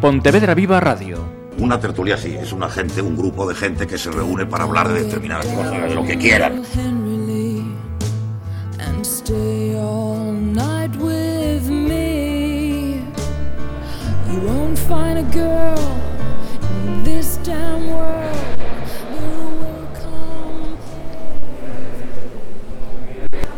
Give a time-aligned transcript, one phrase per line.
[0.00, 1.24] Pontevedra Viva Radio.
[1.58, 4.88] Una tertulia sí, es una gente, un grupo de gente que se reúne para hablar
[4.88, 6.62] de determinadas cosas, de lo que quieran.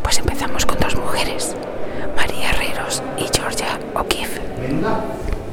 [0.05, 1.57] Pues empezamos con dos mujeres,
[2.17, 4.41] María Herreros y Georgia O'Keeffe.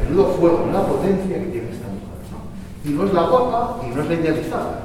[0.08, 2.85] Menudo fuego, menuda potencia que tiene esta mujer.
[2.96, 3.06] ¿No?
[3.06, 4.82] Es la guapa y no es la idealizada.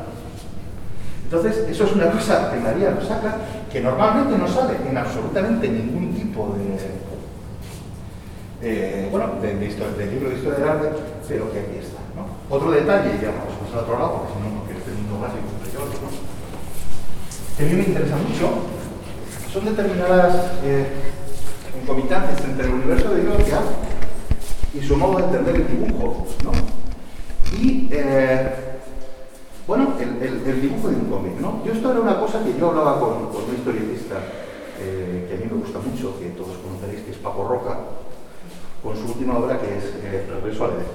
[1.25, 3.37] Entonces, eso es una cosa que María nos saca
[3.71, 6.57] que normalmente no sale en absolutamente ningún tipo
[8.61, 9.55] de, bueno, de,
[10.07, 10.91] libro de historia del arte,
[11.29, 12.01] pero que aquí está.
[12.51, 14.93] Otro detalle, ya vamos a pasar a otro lado, porque si no, no quiero hacer
[14.93, 16.31] un monográfico de George, ¿no?
[17.57, 18.49] que a mí me interesa mucho,
[19.53, 20.87] son determinadas eh,
[22.49, 23.61] entre el universo de Georgia
[24.73, 26.53] y su modo de entender el dibujo, ¿no?
[27.61, 28.49] Y, eh,
[29.67, 31.63] bueno, el, dibujo de un cómic, ¿no?
[31.63, 34.17] Yo esto era una cosa que yo hablaba con, un historietista
[34.81, 37.79] eh, que a mí me gusta mucho, que todos conoceréis, que es Paco Roca,
[38.83, 40.87] con su última obra que es eh, Regreso al Edén.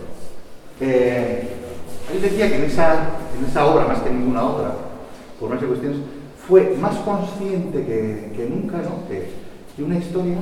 [0.82, 1.50] Eh,
[2.14, 4.74] él decía que en esa, en esa obra, más que ninguna otra,
[5.40, 6.00] por una de cuestiones,
[6.48, 9.08] fue más consciente que, que nunca, ¿no?
[9.08, 9.30] Que,
[9.76, 10.38] que una historia,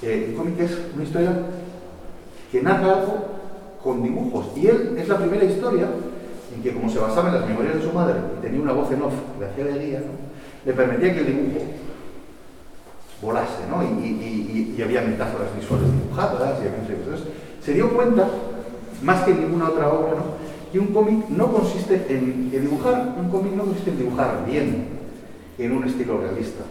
[0.00, 1.42] el cómic es una historia
[2.50, 3.33] que narra algo
[3.84, 4.46] con dibujos.
[4.56, 5.86] Y él es la primera historia
[6.56, 8.90] en que, como se basaba en las memorias de su madre y tenía una voz
[8.90, 10.02] en off que le hacía de guía,
[10.64, 11.60] le permitía que el dibujo
[13.22, 13.82] volase, ¿no?
[13.82, 16.96] Y, y- y- y había metáforas visuales dibujadas y había.
[16.96, 17.26] Entonces,
[17.62, 18.28] se dio cuenta,
[19.02, 20.44] más que en ninguna otra obra, ¿no?
[20.72, 24.88] que un cómic no consiste en, en dibujar, un cómic no consiste en dibujar bien
[25.56, 26.64] en un estilo realista,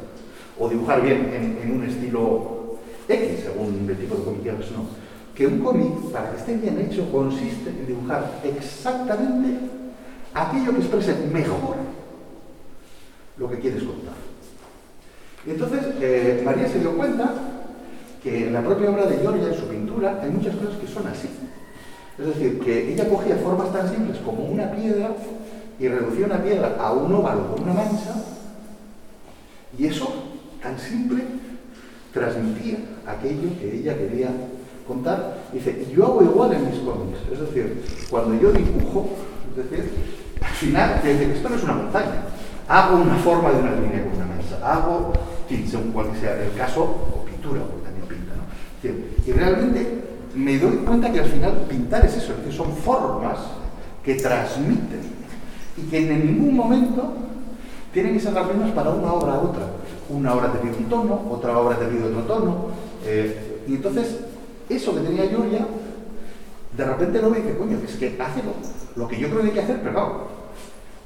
[0.59, 2.75] o dibujar bien en, un estilo
[3.07, 5.02] X, según el tipo de cómic que no.
[5.35, 9.59] Que un cómic, para que esté bien hecho, consiste en dibujar exactamente
[10.33, 11.75] aquello que exprese mejor
[13.37, 14.13] lo que quieres contar.
[15.45, 17.33] Y entonces eh, María se dio cuenta
[18.21, 21.07] que en la propia obra de Giorgia, en su pintura, hay muchas cosas que son
[21.07, 21.29] así.
[22.17, 25.11] Es decir, que ella cogía formas tan simples como una piedra
[25.79, 28.13] y reducía una piedra a un óvalo con una mancha,
[29.77, 30.07] y eso,
[30.61, 31.23] tan simple,
[32.13, 34.29] transmitía aquello que ella quería
[34.87, 35.37] contar.
[35.51, 37.19] Dice, yo hago igual en mis cómics.
[37.31, 39.09] Es decir, cuando yo dibujo,
[39.51, 39.91] es decir,
[40.41, 42.23] al final, dice, esto no es una montaña.
[42.67, 44.57] Hago una forma de una línea con una mancha.
[44.63, 45.13] Hago,
[45.69, 49.23] según cual sea el caso, o pintura, porque también pinta, ¿no?
[49.25, 50.03] Y realmente
[50.35, 53.39] me doy cuenta que al final pintar es eso, es decir, son formas
[54.03, 55.01] que transmiten
[55.77, 57.13] y que en ningún momento
[57.93, 59.63] tienen que ser las mismas para una obra u otra.
[60.09, 62.55] Una obra te pide un tono, otra obra te pide otro tono.
[63.05, 64.17] eh, y entonces,
[64.75, 65.65] eso que tenía Giorgia,
[66.75, 68.41] de repente lo ve y dice, coño, es que hace
[68.95, 70.27] lo, que yo creo que hay que hacer, pero claro,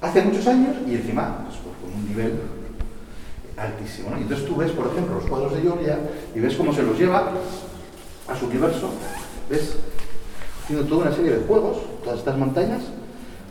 [0.01, 2.39] hace muchos años y encima, pues, pues, con un nivel
[3.57, 4.09] altísimo.
[4.17, 5.99] Y entonces tú ves, por ejemplo, los cuadros de Giorgia
[6.35, 7.31] y ves cómo se los lleva
[8.27, 8.89] a su universo,
[9.49, 9.75] ves
[10.63, 12.81] haciendo toda una serie de juegos, todas estas montañas,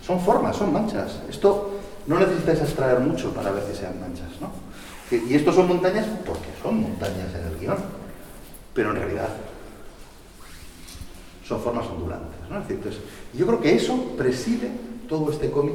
[0.07, 1.21] son formas, son manchas.
[1.29, 1.73] Esto
[2.07, 4.51] no necesitáis extraer mucho para ver que sean manchas, ¿no?
[5.11, 7.77] Y esto son montañas porque son montañas en el guion,
[8.75, 9.29] pero en realidad
[11.47, 12.59] son formas ondulantes, ¿no?
[12.59, 13.01] Es decir, entonces,
[13.35, 14.71] yo creo que eso preside
[15.09, 15.75] todo este cómic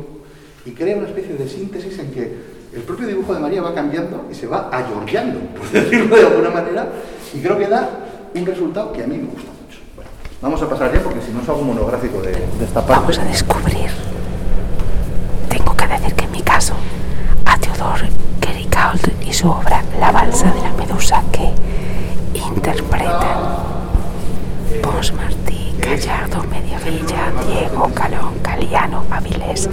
[0.66, 2.38] y crea una especie de síntesis en que
[2.74, 6.50] el propio dibujo de María va cambiando y se va ayorreando, por decirlo de alguna
[6.50, 6.88] manera,
[7.34, 7.90] y creo que da
[8.34, 9.80] un resultado que a mí me gusta mucho.
[9.96, 10.10] Bueno,
[10.42, 13.02] vamos a pasar ya porque si no es algo monográfico de, de esta parte.
[13.02, 13.90] Vamos a descubrir.
[15.50, 16.74] Tengo que decir que en mi caso,
[17.46, 18.10] a Theodore
[18.42, 21.52] Gericault y su obra La balsa de la medusa que
[22.38, 23.40] interpretan
[24.81, 29.68] Pons Martí, Gallardo, Mediavilla, Diego, Calón, Caliano, Avilés,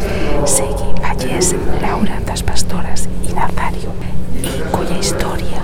[0.45, 3.93] Segui, Vallés, Laura, Das Pastoras y Nazario,
[4.73, 5.63] cuya historia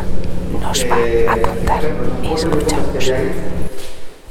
[0.61, 1.83] nos va a contar.
[2.23, 3.11] Escuchamos.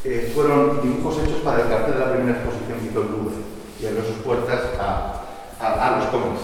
[0.05, 3.35] Eh, fueron dibujos hechos para el cartel de la primera exposición que hizo Louvre
[3.81, 6.41] y abrió sus puertas a, los cómics.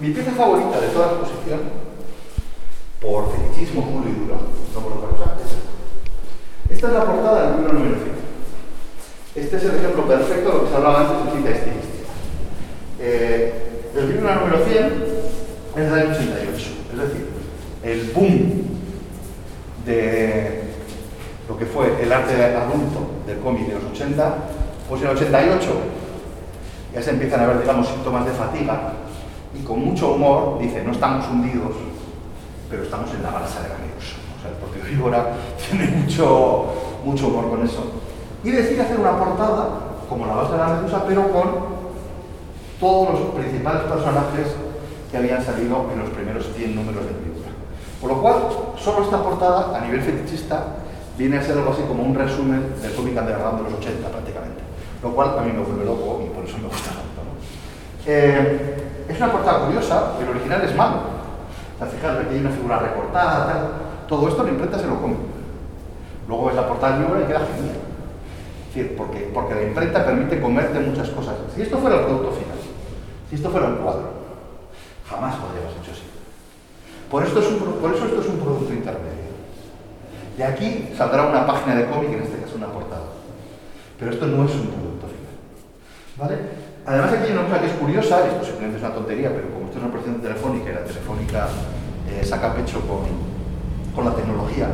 [0.00, 1.60] Mi pieza favorita de toda la exposición,
[3.00, 4.36] por fetichismo puro y duro,
[4.74, 6.74] no por otra cosa, es esta.
[6.74, 8.31] Esta es la portada del libro número 5.
[9.34, 12.08] Este es el ejemplo perfecto de lo que se hablaba antes de cita estilística.
[13.00, 13.54] Eh,
[13.96, 15.04] el libro número 100
[15.74, 17.28] es del año 88, es decir,
[17.82, 18.62] el boom
[19.86, 20.64] de
[21.48, 24.34] lo que fue el arte adulto del cómic de los 80,
[24.86, 25.66] pues en el 88
[26.92, 28.92] ya se empiezan a ver, digamos, síntomas de fatiga
[29.58, 31.72] y con mucho humor dice, no estamos hundidos,
[32.68, 33.76] pero estamos en la balsa de la.
[33.76, 35.32] O sea, el propio Víbora
[35.70, 38.01] tiene mucho, mucho humor con eso.
[38.44, 39.68] Y decide hacer una portada,
[40.08, 41.72] como la base de la medusa, pero con
[42.80, 44.48] todos los principales personajes
[45.10, 47.32] que habían salido en los primeros 100 números del libro.
[48.00, 48.34] Por lo cual,
[48.76, 50.64] solo esta portada, a nivel fetichista,
[51.16, 54.62] viene a ser algo así como un resumen del cómic underground de los 80 prácticamente.
[55.02, 57.22] Lo cual a mí me vuelve loco y por eso me gusta tanto.
[58.06, 60.96] Eh, es una portada curiosa, el original es malo.
[61.80, 63.68] O fijaros, aquí hay una figura recortada, tal.
[64.08, 65.16] Todo esto la imprenta se lo come.
[66.26, 67.76] Luego ves la portada del libro y queda genial.
[68.96, 71.34] Porque, porque la imprenta permite comerte muchas cosas.
[71.54, 72.56] Si esto fuera el producto final,
[73.28, 74.12] si esto fuera un cuadro,
[75.08, 76.08] jamás podríamos hecho así.
[77.10, 79.32] Por, eso esto es un producto intermedio.
[80.38, 83.12] Y aquí saldrá una página de cómic, en este caso una portada.
[83.98, 85.36] Pero esto no es un producto final.
[86.16, 86.38] ¿Vale?
[86.86, 89.66] Además aquí hay una cosa que es curiosa, esto simplemente es una tontería, pero como
[89.66, 91.48] esto es una operación telefónica y la telefónica
[92.08, 93.04] eh, saca pecho con,
[93.94, 94.68] con la tecnología,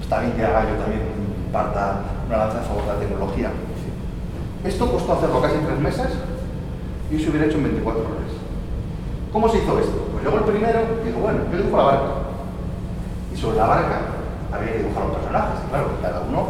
[0.00, 3.50] está bien que haga yo también parta una lanza a favor de la tecnología.
[4.64, 6.08] Esto costó hacerlo casi tres meses
[7.10, 8.30] y se hubiera hecho en 24 horas.
[9.32, 10.08] ¿Cómo se hizo esto?
[10.12, 12.10] Pues luego el primero dijo, bueno, yo dibujo la barca.
[13.32, 14.00] Y sobre la barca
[14.52, 16.46] había que dibujar los personajes, y claro, cada uno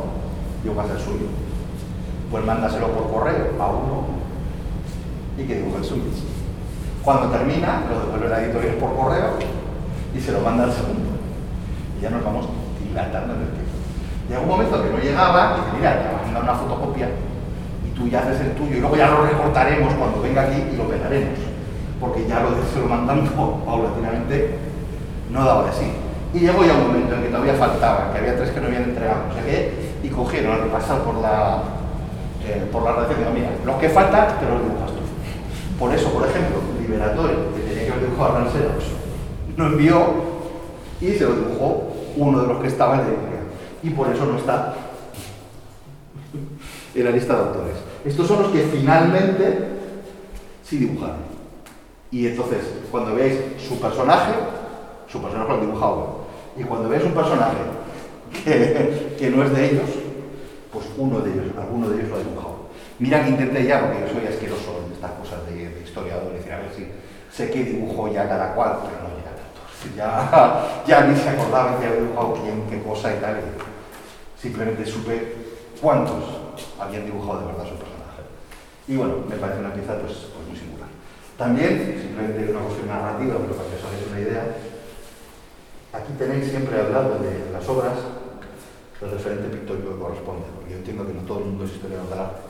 [0.63, 1.27] dibuja el suyo.
[2.31, 4.05] Pues mándaselo por correo a uno
[5.37, 6.03] y que dibuje el suyo.
[7.05, 9.31] Cuando termina, lo devuelve la editorial por correo
[10.15, 11.11] y se lo manda al segundo.
[11.99, 12.47] Y ya nos vamos
[12.87, 13.60] dilatando en el tiempo.
[14.31, 17.09] Llega un momento que no llegaba y dice, mira, te vas a mandar una fotocopia
[17.85, 20.77] y tú ya haces el tuyo y luego ya lo recortaremos cuando venga aquí y
[20.77, 21.35] lo pegaremos.
[21.99, 23.27] Porque ya lo de se lo mandando
[23.67, 24.55] paulatinamente
[25.33, 25.91] no daba de sí.
[26.33, 28.85] Y llegó ya un momento en que todavía faltaba, que había tres que no habían
[28.85, 31.63] entregado, no sé qué, y cogieron al repasar por la,
[32.47, 35.77] eh, por la redacción y digo, mira, lo que falta te lo dibujas tú.
[35.77, 38.85] Por eso, por ejemplo, Liberatore, que tenía que haber dibujado a Ranceros,
[39.57, 39.97] no envió
[41.01, 43.40] y se lo dibujó uno de los que estaba editorial.
[43.83, 44.75] Y por eso no está
[46.95, 47.77] en la lista de autores.
[48.05, 49.59] Estos son los que finalmente
[50.65, 51.31] sí dibujaron.
[52.11, 52.59] Y entonces,
[52.91, 54.33] cuando veáis su personaje,
[55.09, 56.21] su personaje lo han dibujado.
[56.57, 57.59] Y cuando veáis un personaje
[58.45, 59.91] que, que, no es de ellos,
[60.73, 62.57] pues uno de ellos, alguno de ellos lo ha dibujado.
[62.99, 66.53] Mira que intenté ya, porque yo soy asqueroso en estas cosas de, de historiador, decir,
[66.53, 66.87] a ver si
[67.33, 69.20] sé qué dibujo ya cada cual, pero no.
[70.87, 73.41] Ya, ni se acordaba que había dibujado quién, qué cosa y tal.
[74.41, 75.37] Simplemente supe
[75.81, 76.25] cuántos
[76.79, 78.23] habían dibujado de verdad su personaje.
[78.89, 80.89] Y bueno, me parece una pieza pues, pues muy singular.
[81.37, 84.45] También, simplemente una cuestión narrativa, pero para que os hagáis una idea,
[85.93, 87.97] aquí tenéis siempre al lado de las obras
[89.01, 92.09] el referente pictórico que corresponde, porque yo entiendo que no todo el mundo es historiador
[92.11, 92.41] del arte.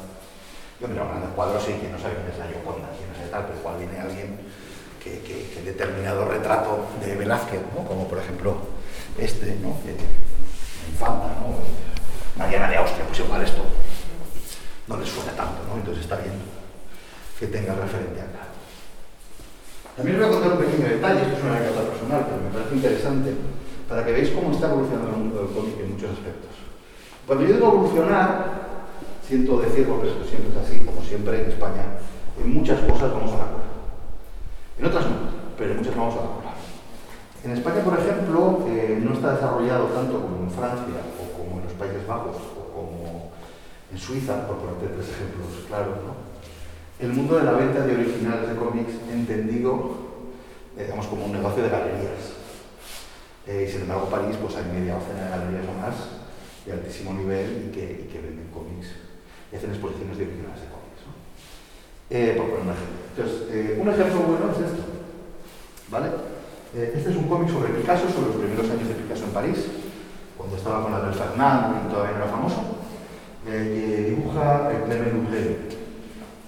[0.80, 3.46] Yo miro grandes cuadros y que no sabe quién es la Yoconda, quién es tal,
[3.46, 4.40] pero igual viene alguien
[5.02, 8.56] que, determinado retrato de Velázquez, como por ejemplo
[9.18, 9.76] este, ¿no?
[9.82, 9.94] que,
[10.90, 11.56] Infanta, ¿no?
[12.36, 13.62] Mariana de Austria, pues igual esto
[14.86, 15.76] no les suena tanto, ¿no?
[15.76, 16.34] entonces está bien
[17.38, 18.52] que tenga referente acá.
[19.96, 22.50] También os voy a contar un pequeño detalle, esto es una anécdota personal, pero me
[22.50, 23.34] parece interesante,
[23.88, 26.52] para que veáis cómo está evolucionando el mundo del cómic en muchos aspectos.
[27.26, 28.60] Cuando yo digo evolucionar,
[29.26, 31.84] siento decirlo, pero esto siempre es así, como siempre en España,
[32.38, 33.69] en muchas cosas vamos a la cola.
[34.80, 35.12] En otras no,
[35.58, 36.54] pero en muchas vamos a la cola.
[37.44, 41.64] En España, por ejemplo, eh, no está desarrollado tanto como en Francia, o como en
[41.64, 43.30] los Países Bajos, o como
[43.92, 45.98] en Suiza, por ponerte tres ejemplos claros,
[46.98, 49.96] el mundo de la venta de originales de cómics entendido,
[50.78, 52.40] eh, digamos, como un negocio de galerías.
[53.46, 55.96] Eh, y sin embargo, París, pues hay media docena de galerías o más
[56.64, 58.88] de altísimo nivel y que, y que venden cómics
[59.52, 60.79] y hacen exposiciones de originales de cómics.
[62.10, 63.00] Eh, por poner un ejemplo.
[63.16, 64.82] Entonces, un ejemplo bueno es esto.
[65.90, 66.08] ¿Vale?
[66.74, 69.66] este es un cómic sobre Picasso, sobre los primeros años de Picasso en París,
[70.36, 72.62] cuando estaba con del Fernand y todavía no era famoso,
[73.44, 75.56] que dibuja el Clement Lugel,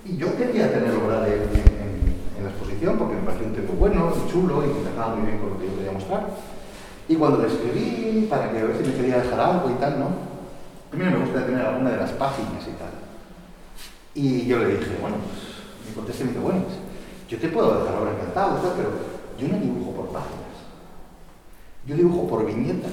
[0.05, 4.33] y yo quería tener obra en, la exposición porque me pareció un texto bueno y
[4.33, 6.27] chulo y que encajaba muy bien con lo que yo quería mostrar.
[7.09, 9.99] Y cuando le escribí para que a ver si me quería dejar algo y tal,
[9.99, 10.09] ¿no?
[10.91, 12.91] Primero me gustaría tener alguna de las páginas y tal.
[14.15, 15.52] Y yo le dije, bueno, pues
[15.93, 16.33] me contesté y me
[17.29, 18.91] yo te puedo dejar obra encantado, tal, pero
[19.39, 20.53] yo no dibujo por páginas.
[21.87, 22.93] Yo dibujo por viñetas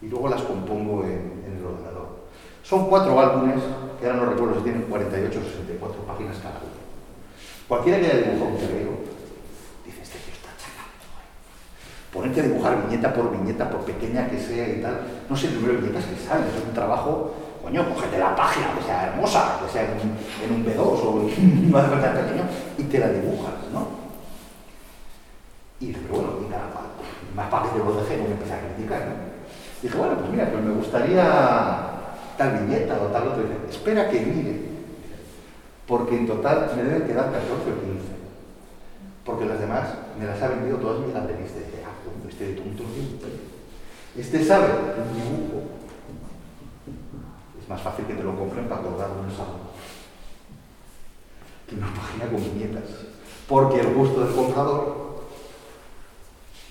[0.00, 2.28] y luego las compongo en, el ordenador.
[2.62, 3.60] Son cuatro álbumes
[3.98, 6.78] que ahora no recuerdo si tienen 48 o 64 páginas cada uno.
[7.66, 8.90] Cualquiera que haya dibujado un tebeiro
[9.84, 10.94] dice, este tío está chacando.
[12.12, 15.54] Ponerte a dibujar viñeta por viñeta, por pequeña que sea y tal, no sé el
[15.56, 19.60] número de viñetas que salen, es un trabajo, coño, cógete la página, que sea hermosa,
[19.64, 22.44] que sea en, un B2 o en de pequeño,
[22.78, 23.88] y te la dibujas, ¿no?
[25.80, 26.70] Y dije, bueno, nada,
[27.34, 29.28] más para que te lo deje, no empecé a criticar, ¿no?
[29.82, 31.98] Dije, bueno, pues mira, pues me gustaría
[32.36, 33.42] tal viñeta o tal otro.
[33.42, 34.60] Dice, espera que mire,
[35.86, 38.18] porque en total me deben quedar 14 o 15.
[39.24, 39.88] Porque las demás
[40.18, 41.64] me las ha vendido todas mis banderistas.
[41.64, 41.94] Dice, ah,
[42.28, 42.84] este de tonto
[44.16, 45.67] Este sabe un dibujo.
[47.68, 49.68] Más fácil que te lo compren para colgar un salón
[51.68, 52.88] que una página con viñetas.
[53.46, 55.24] Porque el gusto del comprador,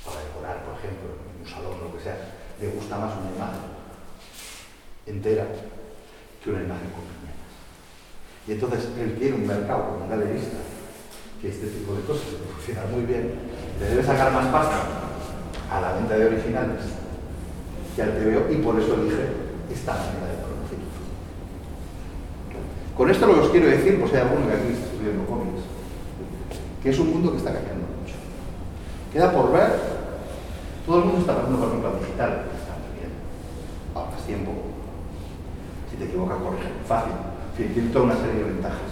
[0.04, 2.18] para decorar, por ejemplo, en un salón, lo que sea,
[2.60, 3.78] le gusta más una imagen
[5.06, 5.46] entera
[6.44, 7.54] que una imagen con viñetas.
[8.48, 10.58] Y entonces él tiene un mercado como un galerista
[11.42, 13.34] que este tipo de cosas le funciona muy bien,
[13.80, 14.82] le debe sacar más pasta
[15.70, 16.82] a la venta de originales
[17.96, 19.28] que al TVO y por eso elige
[19.72, 20.47] esta manera de.
[22.98, 25.62] Con esto lo que os quiero decir, pues hay alguno que aquí está estudiando cómics,
[26.82, 28.18] que es un mundo que está cambiando mucho.
[29.14, 29.70] Queda por ver,
[30.84, 33.14] todo el mundo está pasando por ejemplo digital, está muy bien,
[33.94, 34.50] ahora más tiempo,
[35.92, 37.14] si te equivocas corrige, fácil,
[37.56, 38.90] tiene toda una serie de ventajas.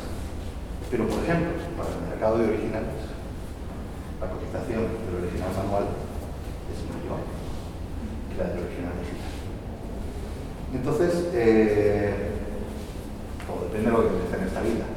[0.92, 3.10] Pero por ejemplo, para el mercado de originales,
[4.22, 5.86] la cotización del original manual
[6.70, 7.26] es mayor
[8.30, 9.34] que la del original digital.
[10.78, 12.35] Entonces, eh,
[13.76, 14.88] depende de que en esta vida.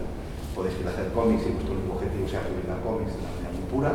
[0.54, 3.50] Podéis ir a hacer cómics y vuestro único objetivo sea publicar cómics de una manera
[3.54, 3.90] muy pura,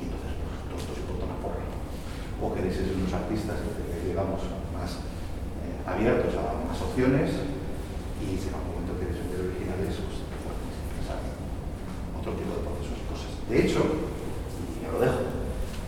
[0.00, 1.64] y entonces pues, todos os importa una porra.
[2.40, 3.56] O queréis ser unos artistas,
[4.04, 4.40] digamos,
[4.72, 5.00] más
[5.64, 7.36] eh, abiertos a más opciones
[8.20, 10.24] y en algún momento queréis vender originales, pues
[12.16, 13.32] otro tipo de procesos y cosas.
[13.48, 15.20] De hecho, y ya lo dejo,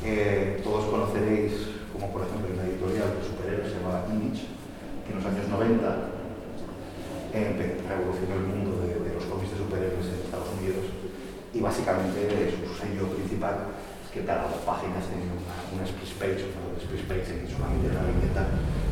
[0.04, 4.44] eh, todos conoceréis, como por ejemplo en la editorial de superhéroes se llamaba Image,
[5.04, 6.16] que en los años 90
[7.36, 10.88] eh, revolucionó el mundo de, los cómics de superhéroes en Estados Unidos
[11.52, 16.48] y básicamente su sello principal es que cada dos páginas tenía una, una splash page,
[16.48, 18.44] una splash page en solamente la viñeta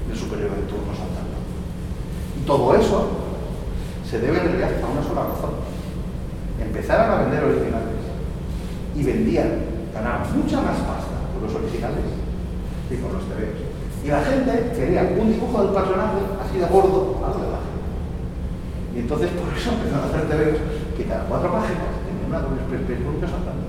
[0.09, 1.41] del superhéroe de turno saltando.
[2.34, 3.09] Y todo eso
[4.09, 5.51] se debe en realidad a una sola razón.
[6.61, 8.01] Empezaron a vender originales
[8.95, 9.51] y vendían,
[9.93, 12.05] ganaban mucha más pasta con los originales
[12.89, 13.65] que con los TVs.
[14.05, 17.73] Y la gente quería un dibujo del personaje así de gordo, algo de bajo.
[18.95, 20.61] Y entonces por eso empezaron a hacer TVs
[20.97, 23.67] que cada cuatro páginas tenían una doble perspectiva saltando.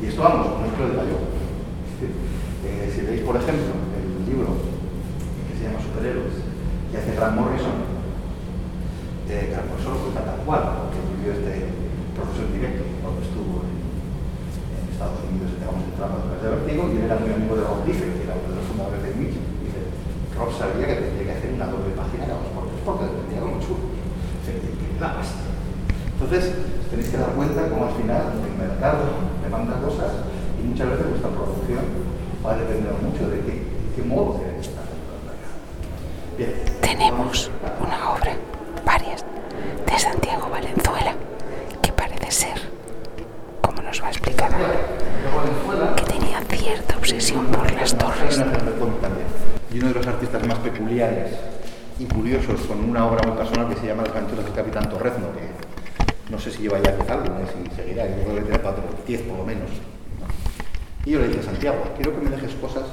[0.00, 1.18] Y esto vamos, no es que lo diga yo.
[2.64, 6.44] Eh, si veis, por ejemplo, el libro que se llama Superhéroes,
[6.88, 7.76] que hace Grant Morrison,
[9.28, 11.72] eh, Grant Morrison lo cuenta tal cual, que vivió este
[12.16, 16.94] profesor directo cuando estuvo en, en Estados Unidos, digamos, entrando a través de Vertigo, y
[17.00, 19.40] él era muy amigo de Rob Liefeld, que era uno de los fundadores de Image.
[19.60, 19.80] Dice,
[20.38, 22.50] Rob sabía que tendría que hacer una doble página cada dos
[22.84, 23.94] porque tenía como chulo
[25.00, 25.40] la pasta.
[26.14, 26.54] Entonces,
[26.90, 29.04] tenéis que dar cuenta cómo al final el mercado
[29.42, 30.12] demanda cosas
[30.60, 31.84] y muchas veces vuestra producción
[32.44, 33.62] va a depender mucho de qué,
[33.96, 34.84] qué modo queréis estar
[36.36, 36.52] Bien.
[36.80, 37.50] Tenemos
[37.80, 38.34] una obra,
[38.84, 39.24] varias,
[39.86, 41.14] de Santiago Valenzuela,
[41.80, 42.60] que parece ser,
[43.60, 44.50] como nos va a explicar
[45.96, 48.42] que tenía cierta obsesión por las torres.
[49.74, 51.32] Y uno de los artistas más peculiares
[51.98, 55.26] y curiosos con una obra muy personal que se llama Las aventuras del Capitán Torrezno,
[55.32, 58.84] que no sé si lleva ya 10 álbumes y seguirá, yo creo que tiene 4,
[59.04, 59.70] 10 por lo menos.
[61.04, 62.84] Y yo le dije, Santiago, quiero que me dejes cosas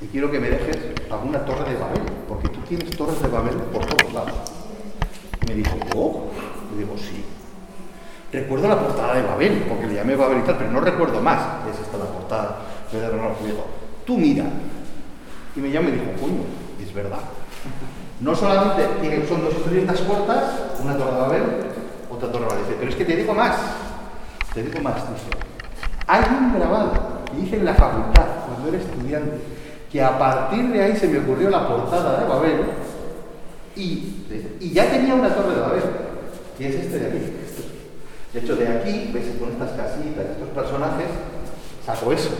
[0.00, 0.78] y quiero que me dejes
[1.10, 4.32] alguna torre de Babel, porque tú tienes torres de Babel por todos lados.
[5.46, 6.30] me dijo, ¿oh?
[6.72, 7.22] Le digo, sí.
[8.32, 11.68] Recuerdo la portada de Babel, porque le llamé Babel y tal, pero no recuerdo más.
[11.70, 12.60] Es esta la portada.
[12.90, 12.98] Me
[13.46, 13.66] dijo,
[14.06, 14.46] tú mira.
[15.56, 16.42] Y me llamó y me dijo, coño,
[16.82, 17.20] es verdad.
[18.20, 20.44] No solamente son dos historietas cortas,
[20.82, 21.42] una torre de Babel,
[22.10, 22.76] otra torre de Babel.
[22.78, 23.56] Pero es que te digo más,
[24.52, 24.94] te digo más,
[26.06, 26.92] Hay un grabado
[27.26, 29.36] que hice en la facultad cuando era estudiante,
[29.90, 32.60] que a partir de ahí se me ocurrió la portada de Babel
[33.76, 34.26] y,
[34.60, 35.82] y ya tenía una torre de Babel,
[36.56, 37.18] que es este de aquí.
[38.32, 41.06] De hecho, de aquí, ves, con estas casitas, estos personajes,
[41.86, 42.30] saco eso.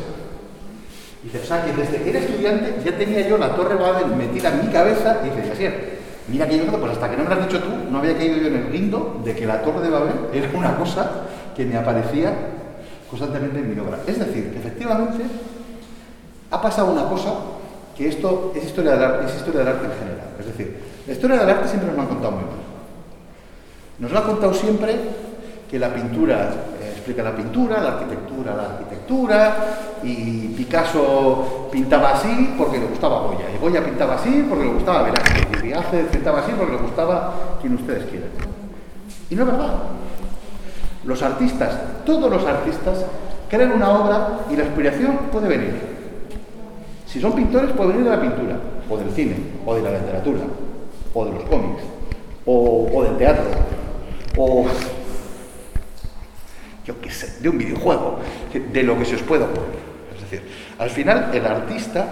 [1.24, 4.50] Dice, o sea, que desde que era estudiante ya tenía yo la Torre Babel metida
[4.50, 5.74] en mi cabeza y dice, así
[6.28, 8.36] mira que yo pues hasta que no me lo has dicho tú, no había caído
[8.36, 11.10] yo en el guindo de que la Torre de Babel era una cosa
[11.56, 12.30] que me aparecía
[13.08, 14.00] constantemente en mi obra.
[14.06, 15.24] Es decir, que efectivamente
[16.50, 17.32] ha pasado una cosa
[17.96, 20.28] que esto es historia del arte, es historia del arte en general.
[20.38, 20.76] Es decir,
[21.06, 22.64] la historia del arte siempre nos lo han contado muy bien.
[23.98, 24.94] Nos lo ha contado siempre
[25.70, 26.50] que la pintura
[27.04, 29.56] explica la pintura, la arquitectura, la arquitectura,
[30.02, 35.02] y Picasso pintaba así porque le gustaba Goya, y Goya pintaba así porque le gustaba
[35.02, 38.30] Velázquez, y Velázquez pintaba así porque le gustaba quien ustedes quieran.
[39.28, 39.74] Y no es verdad.
[41.04, 43.04] Los artistas, todos los artistas,
[43.50, 45.74] crean una obra y la inspiración puede venir.
[47.06, 48.56] Si son pintores, puede venir de la pintura,
[48.88, 50.40] o del cine, o de la literatura.
[51.16, 51.82] o de los cómics,
[52.46, 53.44] o, o del teatro,
[54.36, 54.66] o
[56.84, 58.20] yo qué sé, de un videojuego,
[58.72, 59.84] de lo que se os pueda ocurrir.
[60.14, 60.42] Es decir,
[60.78, 62.06] al final el artista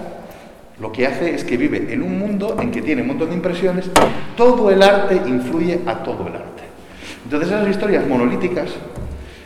[0.80, 3.36] lo que hace es que vive en un mundo en que tiene un montón de
[3.36, 3.90] impresiones,
[4.36, 6.62] todo el arte influye a todo el arte.
[7.24, 8.70] Entonces esas historias monolíticas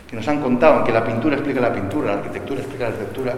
[0.09, 2.89] que nos han contado en que la pintura explica la pintura, la arquitectura explica la
[2.89, 3.35] arquitectura,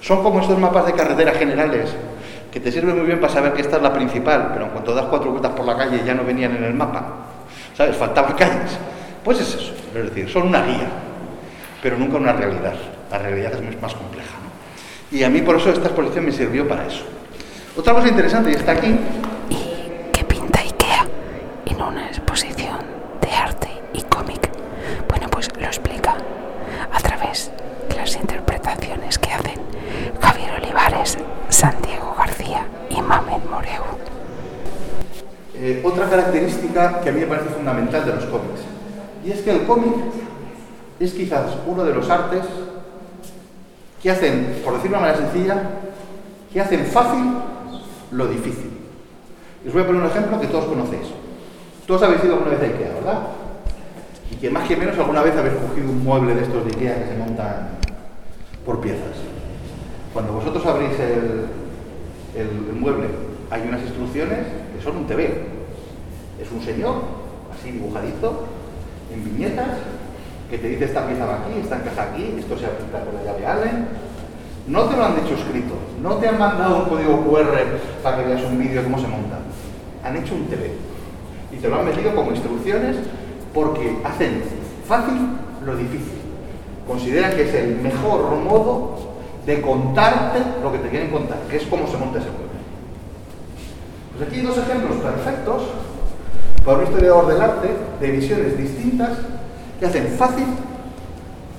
[0.00, 1.94] son como estos mapas de carretera generales
[2.50, 4.94] que te sirven muy bien para saber que esta es la principal, pero en cuanto
[4.94, 7.26] das cuatro vueltas por la calle ya no venían en el mapa,
[7.76, 7.94] ¿sabes?
[7.96, 8.78] Faltaban calles.
[9.22, 10.88] Pues es eso, es decir, son una guía,
[11.82, 12.74] pero nunca una realidad.
[13.10, 14.34] La realidad es más compleja.
[14.42, 15.16] ¿no?
[15.16, 17.04] Y a mí por eso esta exposición me sirvió para eso.
[17.76, 18.98] Otra cosa interesante, y está aquí,
[19.50, 21.06] ¿Y qué pinta IKEA
[21.66, 22.78] en una exposición
[23.22, 24.50] de arte y cómic?
[25.08, 26.16] Bueno, pues lo explica
[26.92, 27.50] a través
[27.88, 29.60] de las interpretaciones que hacen
[30.20, 31.18] Javier Olivares,
[31.48, 33.84] Santiago García y Mamed Moreu.
[35.54, 38.60] Eh, otra característica que a mí me parece fundamental de los cómics,
[39.24, 39.94] y es que el cómic
[41.00, 42.42] es quizás uno de los artes
[44.02, 45.62] que hacen, por decirlo de una manera sencilla,
[46.52, 47.34] que hacen fácil
[48.10, 48.70] lo difícil.
[49.66, 51.08] os voy a poner un ejemplo que todos conocéis.
[51.86, 53.18] Todos habéis ido alguna vez a Ikea, ¿verdad?
[54.30, 57.02] Y que más que menos alguna vez habéis cogido un mueble de estos de Ikea
[57.02, 57.68] que se montan
[58.64, 59.16] por piezas.
[60.12, 63.08] Cuando vosotros abrís el mueble,
[63.50, 65.46] hay unas instrucciones que son un TV.
[66.40, 67.02] Es un señor,
[67.52, 68.44] así dibujadito,
[69.12, 69.78] en viñetas,
[70.50, 73.24] que te dice esta pieza va aquí, esta encaja aquí, esto se aplica con la
[73.24, 73.86] llave Allen.
[74.66, 77.56] No te lo han dicho escrito, no te han mandado un código QR
[78.02, 79.38] para que veas un vídeo de cómo se monta.
[80.04, 80.72] Han hecho un TV.
[81.52, 82.96] Y te lo han metido como instrucciones
[83.54, 84.42] porque hacen
[84.86, 85.16] fácil
[85.64, 86.18] lo difícil.
[86.86, 88.98] Consideran que es el mejor modo
[89.44, 92.48] de contarte lo que te quieren contar, que es cómo se monta ese mueble.
[94.16, 95.62] Pues aquí hay dos ejemplos perfectos
[96.64, 97.68] para un historiador del arte
[98.00, 99.10] de visiones distintas
[99.78, 100.46] que hacen fácil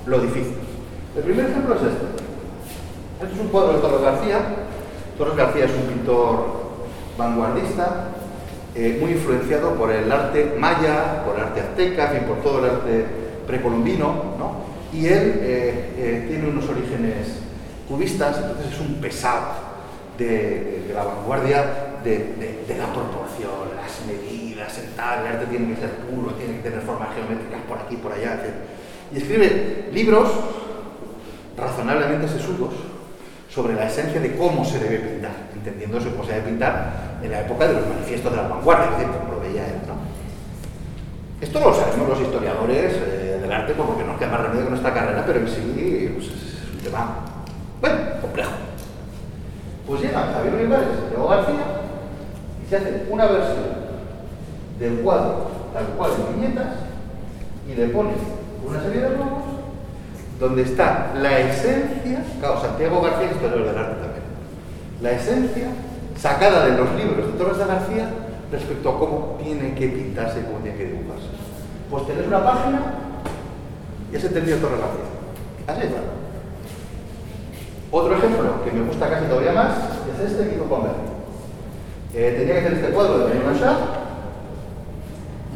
[0.06, 0.54] lo difícil.
[1.16, 2.06] El primer ejemplo es este.
[3.22, 4.38] Este es un cuadro de Torres García.
[5.18, 6.60] Torres García es un pintor
[7.18, 8.08] vanguardista,
[8.74, 12.70] eh, muy influenciado por el arte maya, por el arte azteca, y por todo el
[12.70, 13.04] arte
[13.46, 14.06] precolombino,
[14.38, 14.70] ¿no?
[14.92, 17.40] Y él eh, eh, tiene unos orígenes
[17.88, 19.48] cubistas, entonces es un pesado
[20.16, 25.74] de, de la vanguardia de, de, la proporción, las medidas, el tal, el arte tiene
[25.74, 28.54] que ser puro, tiene que tener formas geométricas por aquí, por allá, etc.
[29.12, 30.30] Y escribe libros
[31.56, 32.74] razonablemente sesudos
[33.48, 37.40] sobre la esencia de cómo se debe pintar, entendiéndose cómo se debe pintar en la
[37.40, 39.80] época de los manifiestos de la vanguardia, como lo veía él.
[39.86, 39.94] ¿no?
[41.40, 44.70] Esto lo sabemos los historiadores eh, del arte pues, porque nos queda más remedio que
[44.70, 47.16] nuestra carrera, pero en sí pues, es un tema,
[47.80, 48.52] bueno, complejo.
[49.86, 51.79] Pues llega Javier Olivares Santiago García
[52.70, 53.64] se hace una versión
[54.78, 56.68] del cuadro tal cual en viñetas
[57.68, 58.14] y le ponen
[58.64, 59.42] una serie de globos
[60.38, 64.22] donde está la esencia, claro, Santiago García es historiador del arte también,
[65.02, 65.66] la esencia
[66.16, 68.08] sacada de los libros de Torres de García
[68.52, 71.26] respecto a cómo tiene que pintarse y cómo tiene que dibujarse.
[71.90, 72.80] Pues tenés una página
[74.12, 75.66] y has entendido Torres García.
[75.66, 76.00] Así está.
[77.90, 79.72] Otro ejemplo que me gusta casi todavía más
[80.14, 81.09] es este que hizo Comer.
[82.12, 83.76] Eh, tenía que hacer este cuadro de Benjamin Shah.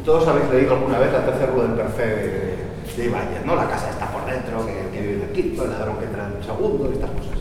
[0.05, 2.55] Todos habéis leído alguna vez la tercera del perfect de,
[2.95, 3.55] de Ibáñez, ¿no?
[3.55, 6.43] La casa está por dentro, que, vive en el el ladrón que entra en un
[6.43, 7.37] segundo, estas cosas.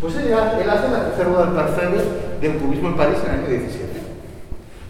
[0.00, 3.48] Pues ella, él hace la tercera del perfect del cubismo en París en el año
[3.48, 4.00] 17.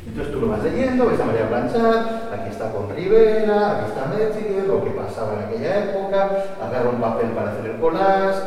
[0.06, 4.06] Entonces tú lo vas leyendo, ves a María Blanchard, aquí está con Rivera, aquí está
[4.06, 6.30] Metzinger, lo que pasaba en aquella época,
[6.64, 8.38] agarra un papel para hacer el collage,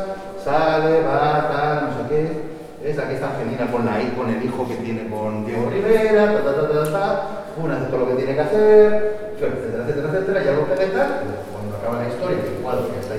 [0.42, 2.53] sale, va, tal, no sé qué.
[2.84, 6.44] Es aquí está Angelina con, la, con el hijo que tiene con Diego Rivera, ta,
[6.44, 7.44] ta, ta, ta, ta.
[7.56, 11.08] Hace todo lo que tiene que hacer, etcétera, etcétera, etcétera, y algo que tal,
[11.48, 13.14] cuando acaba la historia, el cuadro que está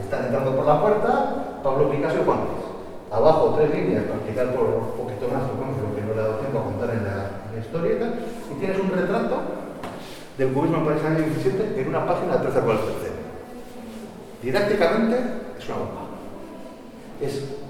[0.00, 2.50] están entrando por la puerta Pablo Picasso y.
[3.12, 6.42] Abajo tres líneas para explicar por un poquito más lo que no le he dado
[6.42, 7.94] tiempo a contar en la, en la historia
[8.50, 9.36] y tienes un retrato
[10.36, 13.22] del cubismo en París año 17 en una página de 13 por el tercero.
[14.42, 15.16] Didácticamente
[15.58, 16.02] es una bomba.
[17.20, 17.62] Es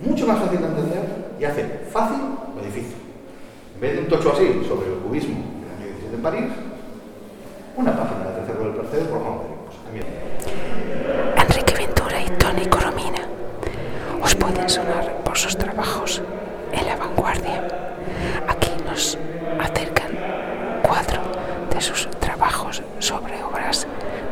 [0.00, 1.02] mucho más fácil de entender
[1.38, 2.18] y hace fácil
[2.56, 2.96] lo difícil.
[3.74, 6.44] En vez de un tocho así sobre el cubismo del año 17 en París,
[7.76, 10.06] una página de 13 por el tercero por Juan Pues también.
[11.36, 13.20] Enrique Ventura y Tony Coromina
[14.22, 16.22] os pueden sonar por sus trabajos
[16.72, 17.66] en la vanguardia.
[18.48, 19.18] Aquí nos
[19.60, 20.12] acercan
[20.82, 21.20] cuatro
[21.74, 23.86] de sus trabajos sobre obras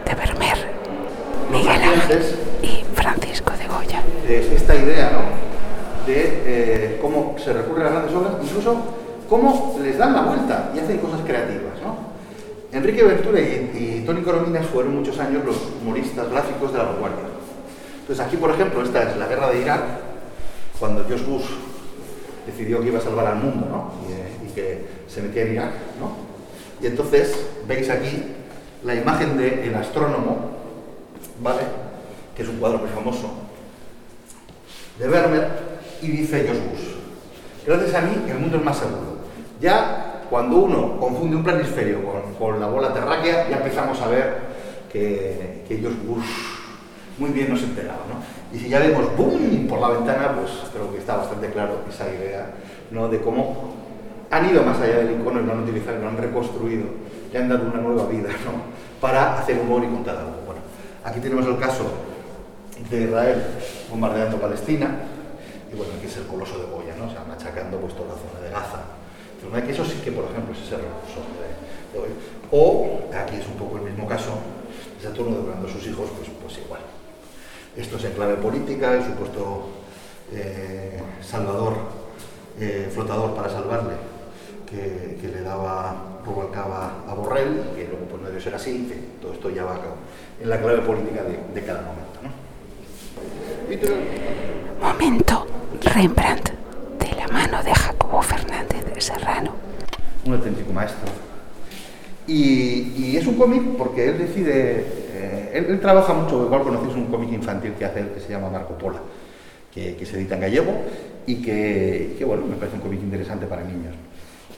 [0.07, 0.59] de Vermeer,
[1.51, 2.23] Miguel Ángel
[2.63, 4.03] y Francisco de Goya.
[4.29, 5.52] Esta idea, ¿no?
[6.07, 8.77] De eh, cómo se recurre a las grandes obras, incluso
[9.29, 11.97] cómo les dan la vuelta y hacen cosas creativas, ¿no?
[12.77, 17.25] Enrique Ventura y, y Tony Corominas fueron muchos años los humoristas gráficos de la vanguardia.
[18.01, 19.83] Entonces aquí, por ejemplo, esta es la guerra de Irak,
[20.81, 21.45] cuando George Bush
[22.47, 23.93] decidió que iba a salvar al mundo, ¿no?
[24.09, 26.13] Y, eh, que se metía en Irak, ¿no?
[26.83, 27.35] Y entonces
[27.67, 28.23] veis aquí
[28.85, 30.51] la imagen del astrónomo,
[31.41, 31.63] ¿vale?
[32.37, 33.31] Que es un cuadro muy famoso,
[34.99, 35.49] de Vermeer,
[36.03, 39.23] y dice Bush, gracias a mí el mundo es más seguro.
[39.61, 44.37] Ya cuando uno confunde un planisferio con, con la bola terráquea, ya empezamos a ver
[44.93, 46.25] que, que Bush
[47.19, 48.57] muy bien nos enteraba, ¿no?
[48.57, 49.67] Y si ya vemos ¡boom!
[49.69, 52.51] por la ventana, pues creo que está bastante claro esa idea,
[52.91, 53.09] ¿no?
[53.09, 53.75] De cómo
[54.31, 56.85] han ido más allá del icono y lo han utilizado, lo han reconstruido,
[57.33, 58.73] le han dado una nueva vida, ¿no?
[59.01, 60.37] Para hacer humor y contar algo.
[60.47, 60.61] Bueno,
[61.05, 61.85] aquí tenemos el caso
[62.91, 63.43] de Israel
[63.91, 64.89] bombardeando Palestina,
[65.73, 67.07] y bueno, aquí es el coloso de Goya, ¿no?
[67.07, 68.83] O sea, machacando pues toda la zona de Gaza.
[69.43, 72.15] Que eso sí que, por ejemplo, es ese recurso de, de.
[72.53, 74.39] O, aquí es un poco el mismo caso,
[75.03, 76.81] Saturno devorando a sus hijos, pues, pues igual.
[77.77, 79.69] Esto es en clave política, el supuesto
[80.33, 81.75] eh, salvador,
[82.61, 83.95] eh, flotador para salvarle,
[84.71, 89.33] que, le daba Rubalcaba a Borrell, que luego pues no debió ser así, que todo
[89.33, 89.97] esto ya va a cabo
[90.41, 92.21] en la clave política de, de cada momento.
[92.23, 92.31] ¿no?
[94.83, 95.47] Momento
[95.95, 96.51] Rembrandt,
[96.99, 99.53] de la mano de Jacobo Fernández de Serrano.
[100.27, 101.09] Un auténtico maestro.
[102.27, 107.33] Y, es un cómic porque él decide eh, él, trabaja mucho, igual conocéis un cómic
[107.33, 108.99] infantil que hace él que se llama Marco Pola,
[109.73, 110.73] que, se edita en gallego
[111.27, 113.95] y que, bueno, me parece un cómic interesante para niños.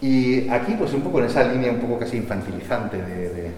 [0.00, 3.50] Y aquí, pues un poco en esa línea un poco casi infantilizante de,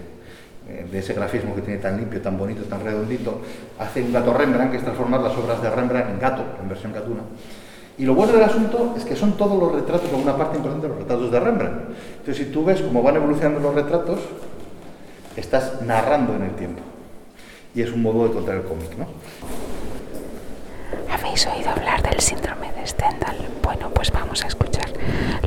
[0.67, 3.41] de ese grafismo que tiene tan limpio, tan bonito, tan redondito,
[3.79, 6.93] hace un gato Rembrandt, que es transformar las obras de Rembrandt en gato, en versión
[6.93, 7.21] gatuna.
[7.97, 10.93] Y lo bueno del asunto es que son todos los retratos, una parte importante de
[10.93, 11.81] los retratos de Rembrandt.
[12.19, 14.19] Entonces, si tú ves cómo van evolucionando los retratos,
[15.35, 16.81] estás narrando en el tiempo.
[17.73, 19.07] Y es un modo de contar el cómic, ¿no?
[21.11, 23.37] ¿Habéis oído hablar del síndrome de Stendhal?
[23.63, 24.89] Bueno, pues vamos a escuchar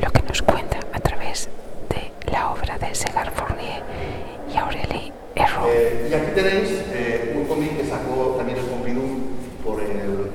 [0.01, 1.49] lo que nos cuenta a través
[2.31, 3.83] la obra de Segar Fournier
[4.51, 5.65] y Aurélie Herro.
[5.67, 9.19] Eh, y aquí tenéis eh, un cómic que sacó también el Pompidou
[9.63, 10.31] por el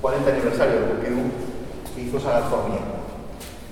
[0.00, 1.30] 40 aniversario del Pompidou
[1.94, 2.82] que hizo Segar Fournier.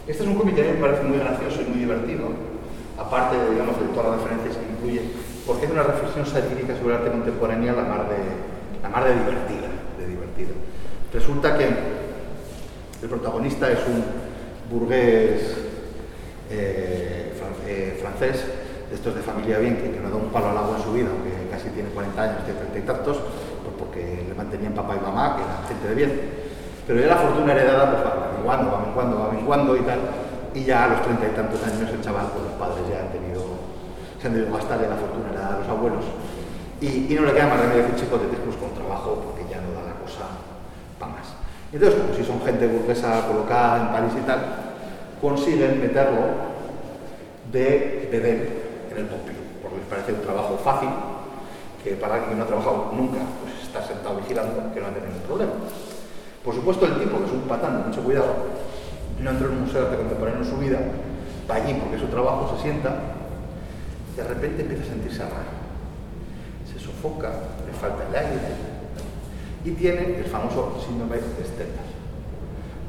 [0.06, 2.28] Este es un cómic que a mí me parece muy gracioso y muy divertido,
[2.98, 5.02] aparte de, digamos, de todas las referencias que incluye,
[5.46, 8.18] porque es una reflexión satírica sobre el arte contemporáneo la mar de,
[8.82, 10.54] la mar de divertida, de divertida.
[11.12, 11.66] Resulta que
[13.02, 14.04] el protagonista es un
[14.70, 15.69] burgués
[16.50, 17.32] eh,
[17.66, 18.44] eh, francés,
[18.90, 20.92] de estos de familia bien, que, que, no da un palo al agua en su
[20.92, 23.16] vida, aunque casi tiene 40 años, tiene 30 y tantos,
[23.62, 26.12] pues porque le mantenían papá y mamá, que eran gente de bien.
[26.86, 30.00] Pero ya la fortuna heredada pues va menguando, va menguando, va menguando y tal,
[30.54, 33.12] y ya a los treinta y tantos años el chaval, pues los padres ya han
[33.14, 33.46] tenido,
[34.20, 36.04] se han debido gastar la fortuna heredada de los abuelos,
[36.80, 39.60] y, no le queda más remedio que un chico de pues con trabajo, porque ya
[39.60, 40.26] no da la cosa
[40.98, 41.30] para más.
[41.70, 44.69] Entonces, como si son gente burguesa colocada en París y tal,
[45.20, 46.50] consiguen meterlo
[47.52, 48.48] de bedel
[48.90, 50.88] en el Pompidou, porque les parece un trabajo fácil,
[51.82, 54.92] que para alguien que no ha trabajado nunca, pues está sentado vigilando, que no va
[54.92, 55.52] a tener ningún problema.
[56.44, 58.34] Por supuesto, el tipo, que es un patán mucho cuidado,
[59.20, 60.78] no entró en un museo de arte contemporáneo en su vida,
[61.50, 62.96] va allí porque su trabajo, se sienta,
[64.16, 65.60] de repente empieza a sentirse raro.
[66.72, 67.30] Se sofoca,
[67.66, 68.38] le falta el aire,
[69.64, 71.89] y tiene el famoso síndrome de Stendhal.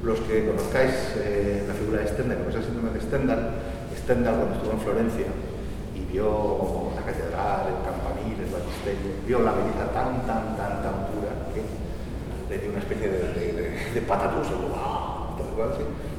[0.04, 3.50] Los que conozcáis eh, la figura de Stendhal, que es el síndrome de Stendhal,
[4.02, 5.28] Stendhal cuando estuvo en Florencia
[5.94, 11.06] y vio la catedral, el campanil, el baptisterio, vio la belleza tan, tan, tan, tan
[11.14, 11.62] pura que
[12.50, 13.62] le dio una especie de, de, de,
[13.94, 14.02] de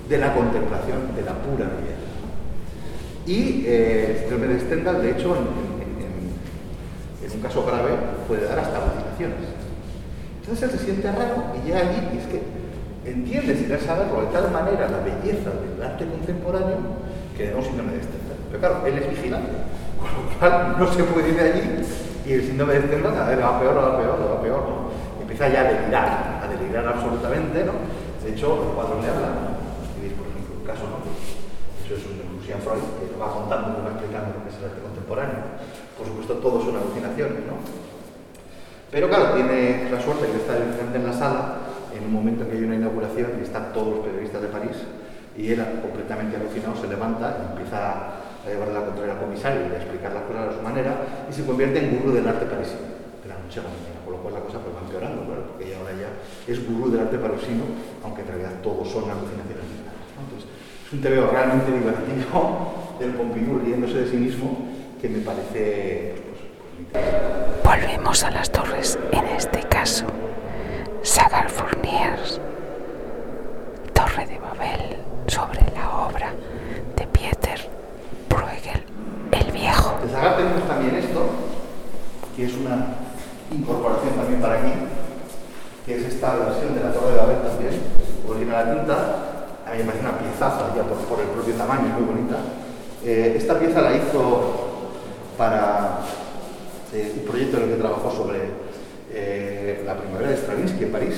[0.08, 2.12] de la contemplación de la pura belleza.
[3.26, 5.72] Y eh, el síndrome de Stendhal, de hecho, en,
[7.34, 7.90] un caso grave,
[8.28, 9.48] puede dar hasta alucinaciones.
[10.40, 12.61] Entonces él se siente raro y ya allí es que
[13.04, 16.78] entiende, sin saberlo, de tal manera la belleza del arte contemporáneo
[17.36, 18.38] que le da un síndrome de Stendhal.
[18.48, 19.50] Pero claro, él es vigilante,
[19.98, 21.62] con lo cual no se puede ir de allí
[22.26, 24.62] y el síndrome de Stendhal va peor, va peor, va peor.
[24.62, 24.92] ¿no?
[25.20, 27.72] Empieza ya a delirar, a delirar absolutamente, ¿no?
[28.22, 29.58] De hecho, los cuadros le hablan.
[29.82, 31.02] Escribís, por ejemplo, un caso, ¿no?
[31.02, 34.58] Eso es un Lucian Freud, que lo va contando, lo va explicando lo que es
[34.60, 35.58] el arte contemporáneo.
[35.98, 37.58] Por supuesto, todo son alucinaciones, ¿no?
[38.92, 41.61] Pero claro, tiene la suerte de estar enfrente en la sala
[41.96, 44.76] en un momento en que hay una inauguración y están todos los periodistas de París
[45.36, 49.72] y él, completamente alucinado, se levanta y empieza a llevarle la contraria al comisario y
[49.72, 52.92] a explicar las cosas a su manera y se convierte en gurú del arte parisino.
[53.22, 55.70] De la noche a la mañana, con lo cual la cosa pues va empeorando, porque
[55.70, 56.10] ya ahora ya
[56.50, 57.64] es gurú del arte parisino,
[58.02, 60.10] aunque en realidad todos son alucinaciones mentales.
[60.18, 64.68] Entonces, es un TVO realmente divertido del Pompidou riéndose de sí mismo
[65.00, 66.14] que me parece
[66.90, 67.04] pues,
[67.64, 70.06] Volvemos a las torres, en este caso,
[71.02, 72.38] Sagar Fourniers,
[73.92, 76.32] Torre de Babel, sobre la obra
[76.96, 77.68] de Pieter
[78.28, 78.84] Bruegel,
[79.32, 79.98] el Viejo.
[80.00, 81.26] De Sagar tenemos también esto,
[82.36, 82.86] que es una
[83.50, 84.72] incorporación también para aquí,
[85.84, 87.82] que es esta versión de la Torre de Babel también,
[88.28, 88.94] original la tinta,
[89.66, 92.36] a mí me parece una piezaza ya por, por el propio tamaño, muy bonita.
[93.04, 94.52] Eh, esta pieza la hizo
[95.36, 95.98] para
[96.92, 98.51] eh, un proyecto en el que trabajó sobre
[99.92, 101.16] la primavera de Stravinsky en París.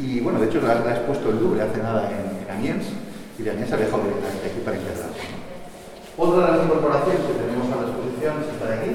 [0.00, 2.86] Y bueno, de hecho la, la ha expuesto el Louvre hace nada en, en Amiens,
[3.38, 5.12] y de Amiens ha dejado directamente aquí para integrarla.
[6.16, 8.92] Otra de las incorporaciones que tenemos a la exposición es esta de aquí.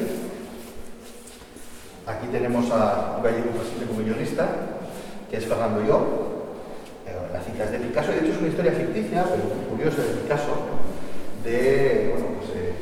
[2.08, 4.48] Aquí tenemos a un gallego brasileño millonista,
[5.30, 6.00] que es Fernando Yo.
[7.06, 10.24] Eh, la cita es de Picasso, de hecho es una historia ficticia, pero curiosa de
[10.24, 10.56] Picasso,
[11.44, 12.74] de bueno, pues, eh,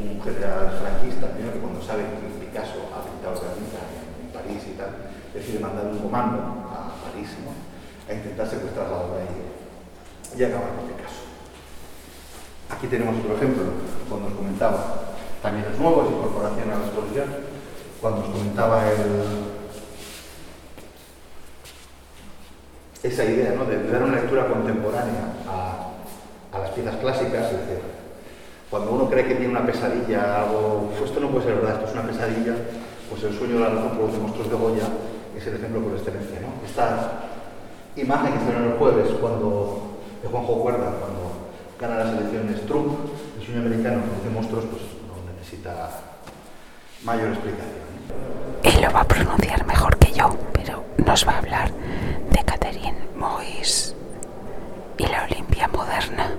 [0.00, 5.01] un general franquista, que cuando sabe que Picasso ha pintado la en París y tal,
[5.34, 7.28] decide mandar un comando a París
[8.08, 11.24] a intentar secuestrar la obra y, y acabar con Picasso.
[12.70, 13.64] Aquí tenemos otro ejemplo,
[14.08, 17.28] cuando os comentaba, también es nuevo, es incorporación a la exposición,
[18.00, 18.82] cuando os comentaba
[23.02, 23.64] esa idea ¿no?
[23.64, 27.80] de, dar una lectura contemporánea a, a las piezas clásicas, es decir,
[28.70, 31.86] cuando uno cree que tiene una pesadilla, algo, pues esto no puede ser verdad, esto
[31.86, 32.54] es una pesadilla,
[33.10, 34.88] pues el sueño de la razón por los monstruos de Goya
[35.36, 36.40] es el ejemplo por excelencia.
[36.40, 36.66] ¿no?
[36.66, 37.22] Esta
[37.96, 41.32] imagen que salió el jueves cuando, de Juanjo Cuerda, cuando
[41.80, 42.92] gana las elecciones Trump,
[43.38, 46.00] el sueño americano de monstruos, pues no necesita
[47.04, 47.82] mayor explicación.
[48.62, 51.70] Él lo va a pronunciar mejor que yo, pero nos va a hablar
[52.30, 53.94] de Catherine Mois
[54.98, 56.30] y la Olimpia moderna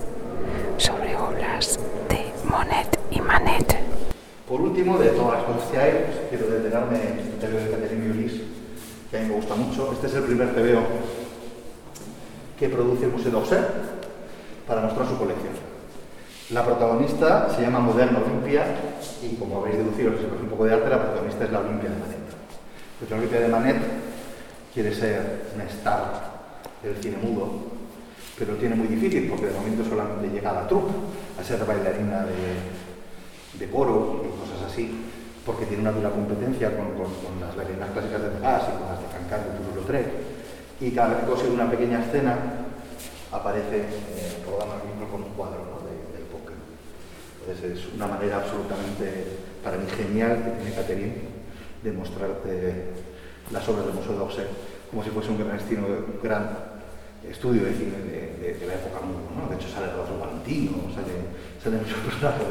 [0.78, 1.80] sobre obras
[2.10, 3.78] de Monet y Manet.
[4.48, 8.12] Por último, de todas las cosas que hay, pues, quiero detenerme en TVO de Catherine
[8.12, 8.42] Ulis,
[9.14, 9.92] que a mí me gusta mucho.
[9.94, 10.82] Este es el primer TVO
[12.58, 13.62] que produce el Museo d'Orsay
[14.68, 15.54] para mostrar su colección.
[16.50, 18.66] La protagonista se llama Moderna Olimpia
[19.22, 21.92] y, como habéis deducido, si conoce un poco de arte, la protagonista es la Olimpia
[21.92, 22.18] de Manet.
[23.08, 23.78] La Olimpia de Manet
[24.74, 26.34] quiere ser una star
[26.82, 27.52] del cine mudo,
[28.40, 30.92] pero lo tiene muy difícil porque de momento solamente llega a la troupe,
[31.40, 34.92] a ser bailarina de, de coro y cosas así,
[35.46, 39.00] porque tiene una dura competencia con, con, las bailarinas clásicas de Degas y con las
[39.02, 40.08] de Cancan de Toulouse-Lautrec.
[40.80, 42.38] Y cada vez que consigue una pequeña escena,
[43.32, 46.56] aparece eh, rodando el mismo con un cuadro de, del póker.
[47.42, 51.16] Entonces es una manera absolutamente, para mí, genial que tiene Catherine
[51.84, 52.84] de mostrarte
[53.52, 54.48] las obras del Museo d'Orsay
[54.94, 56.50] como si fuese un gran, estilo, un gran
[57.28, 59.26] estudio de cine de, de, de la época mudo.
[59.34, 59.50] ¿no?
[59.50, 62.46] De hecho sale Rodolfo Valentino, sale, sale muchos personajes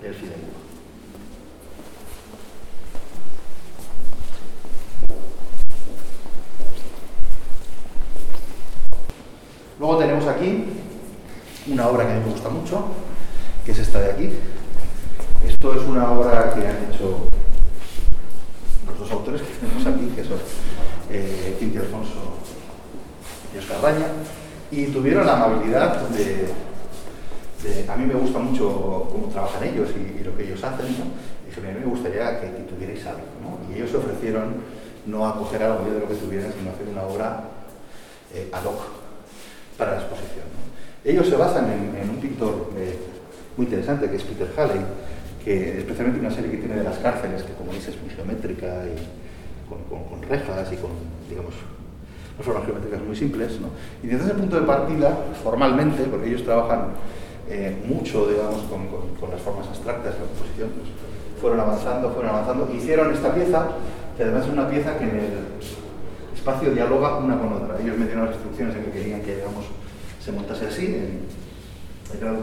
[0.00, 0.63] de, del cine mudo.
[9.78, 10.66] Luego tenemos aquí
[11.66, 12.84] una obra que a mí me gusta mucho,
[13.64, 14.30] que es esta de aquí.
[15.46, 17.26] Esto es una obra que han hecho
[18.86, 20.38] los dos autores que tenemos aquí, que son
[21.10, 22.38] eh, Alfonso
[23.52, 24.06] y Oscar Raña,
[24.70, 26.52] y tuvieron la amabilidad de,
[27.88, 31.04] A mí me gusta mucho cómo trabajan ellos y, lo que ellos hacen, ¿no?
[31.50, 33.72] Y a mí me gustaría que, que tuvierais algo, ¿no?
[33.72, 34.54] Y ellos se ofrecieron
[35.06, 37.44] no a coger algo de lo que tuvieran, sino hacer una obra
[38.32, 39.03] eh, ad hoc
[39.78, 40.46] para la exposición.
[40.52, 41.10] ¿no?
[41.10, 42.96] Ellos se basan en, en un pintor eh,
[43.56, 44.80] muy interesante que es Peter Halley,
[45.44, 48.84] que especialmente una serie que tiene de las cárceles, que como veis es muy geométrica
[48.86, 50.90] y con, con, con rejas y con,
[51.28, 51.54] digamos,
[52.34, 53.60] unas formas geométricas muy simples.
[53.60, 53.68] ¿no?
[54.02, 56.88] Y desde ese punto de partida, formalmente, porque ellos trabajan
[57.48, 60.88] eh, mucho, digamos, con, con, las formas abstractas de la composición, pues,
[61.40, 63.68] fueron avanzando, fueron avanzando, hicieron esta pieza,
[64.16, 65.30] que además es una pieza que en el
[66.44, 67.80] espacio dialoga una con otra.
[67.80, 69.64] Ellos me dieron las instrucciones en que querían que digamos,
[70.22, 71.24] se montase así, en
[72.12, 72.36] el grado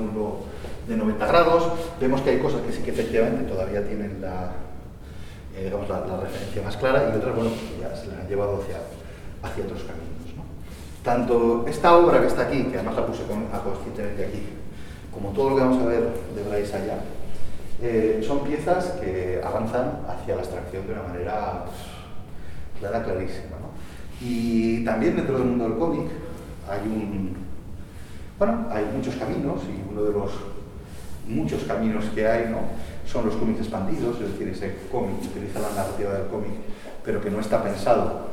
[0.87, 1.71] de 90 grados.
[1.99, 4.53] Vemos que hay cosas que sí que efectivamente todavía tienen la,
[5.55, 8.63] eh, digamos, la, referencia más clara y otras, bueno, que ya se las han llevado
[8.63, 8.77] hacia,
[9.47, 10.33] hacia otros caminos.
[10.35, 10.43] ¿no?
[11.03, 14.41] Tanto esta obra que está aquí, que además la puse con, conscientemente aquí,
[15.13, 16.97] como todo lo que vamos a ver de Bryce allá,
[17.83, 21.77] eh, son piezas que avanzan hacia la abstracción de una manera pues,
[22.79, 23.61] clara, clarísima.
[23.61, 23.70] ¿no?
[24.21, 26.05] Y también dentro del mundo del cómic
[26.69, 27.33] hay un,
[28.37, 30.31] bueno, hay muchos caminos y uno de los
[31.27, 32.59] muchos caminos que hay, ¿no?
[33.05, 36.51] Son los cómics expandidos, es decir, ese cómic que utiliza la narrativa del cómic,
[37.03, 38.31] pero que no está pensado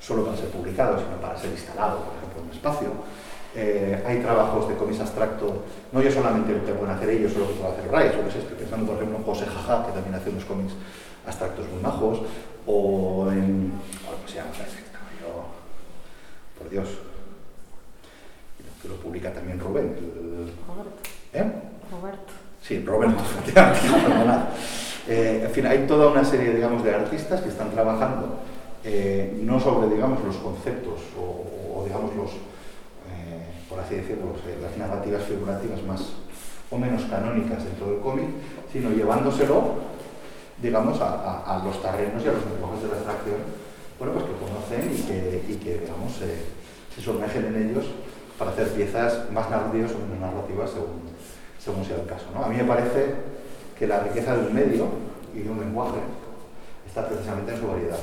[0.00, 2.88] solo para ser publicado, sino para ser instalado, por ejemplo, en un espacio.
[3.56, 7.38] Eh, hay trabajos de cómics abstracto, no yo solamente lo que pueden hacer ellos o
[7.38, 9.92] lo que puede hacer Rice, o que estoy pensando por ejemplo en José Jaja, que
[9.92, 10.72] también hace unos cómics
[11.26, 12.22] abstractos muy majos,
[12.66, 13.72] o en.
[14.04, 14.50] ¿Cómo se llama?
[16.58, 16.88] Por Dios.
[18.82, 19.94] Que lo publica también Rubén.
[20.68, 21.00] Roberto.
[21.32, 21.52] ¿Eh?
[21.90, 22.32] Roberto.
[22.62, 23.22] Sí, Roberto,
[25.08, 28.38] eh, en fin, hay toda una serie, digamos, de artistas que están trabajando
[28.84, 34.58] eh, no sobre, digamos, los conceptos o, o digamos, los, eh, por así decirlo, eh,
[34.62, 36.12] las narrativas figurativas más
[36.70, 38.28] o menos canónicas dentro del cómic,
[38.72, 39.74] sino llevándoselo,
[40.62, 43.36] digamos, a, a- a los terrenos y a los lenguajes de la abstracción,
[43.98, 46.42] bueno, pues que conocen y que, y que digamos, se-
[46.94, 47.86] se sumergen en ellos
[48.38, 51.02] para hacer piezas más narrativas o menos narrativas según,
[51.58, 52.26] según sea el caso.
[52.34, 52.44] ¿no?
[52.44, 53.14] A mí me parece
[53.78, 54.86] que la riqueza de un medio
[55.34, 55.98] y de un lenguaje
[56.86, 57.98] está precisamente en su variedad.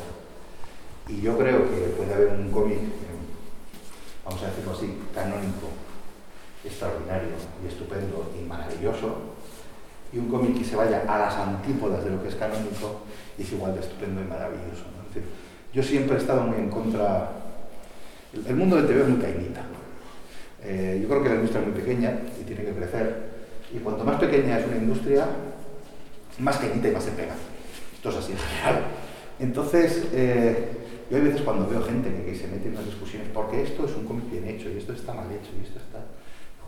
[1.07, 3.17] Y yo creo que puede haber un cómic, eh,
[4.25, 5.67] vamos a decirlo así, canónico,
[6.63, 7.29] extraordinario
[7.63, 9.15] y estupendo y maravilloso,
[10.13, 13.01] y un cómic que se vaya a las antípodas de lo que es canónico
[13.37, 14.83] y es igual de estupendo y maravilloso.
[15.73, 17.29] Yo siempre he estado muy en contra.
[18.47, 19.61] El, mundo del TV es muy cainita.
[20.63, 23.31] Eh, yo creo que la industria es muy pequeña y tiene que crecer.
[23.73, 25.27] Y cuanto más pequeña es una industria,
[26.39, 27.35] más cainita y más se pega.
[27.93, 28.83] Esto es así en general.
[29.39, 30.67] Entonces, eh,
[31.09, 33.85] yo hay veces cuando veo gente que, que se mete en unas discusiones, porque esto
[33.85, 36.03] es un cómic bien hecho y esto está mal hecho y esto está.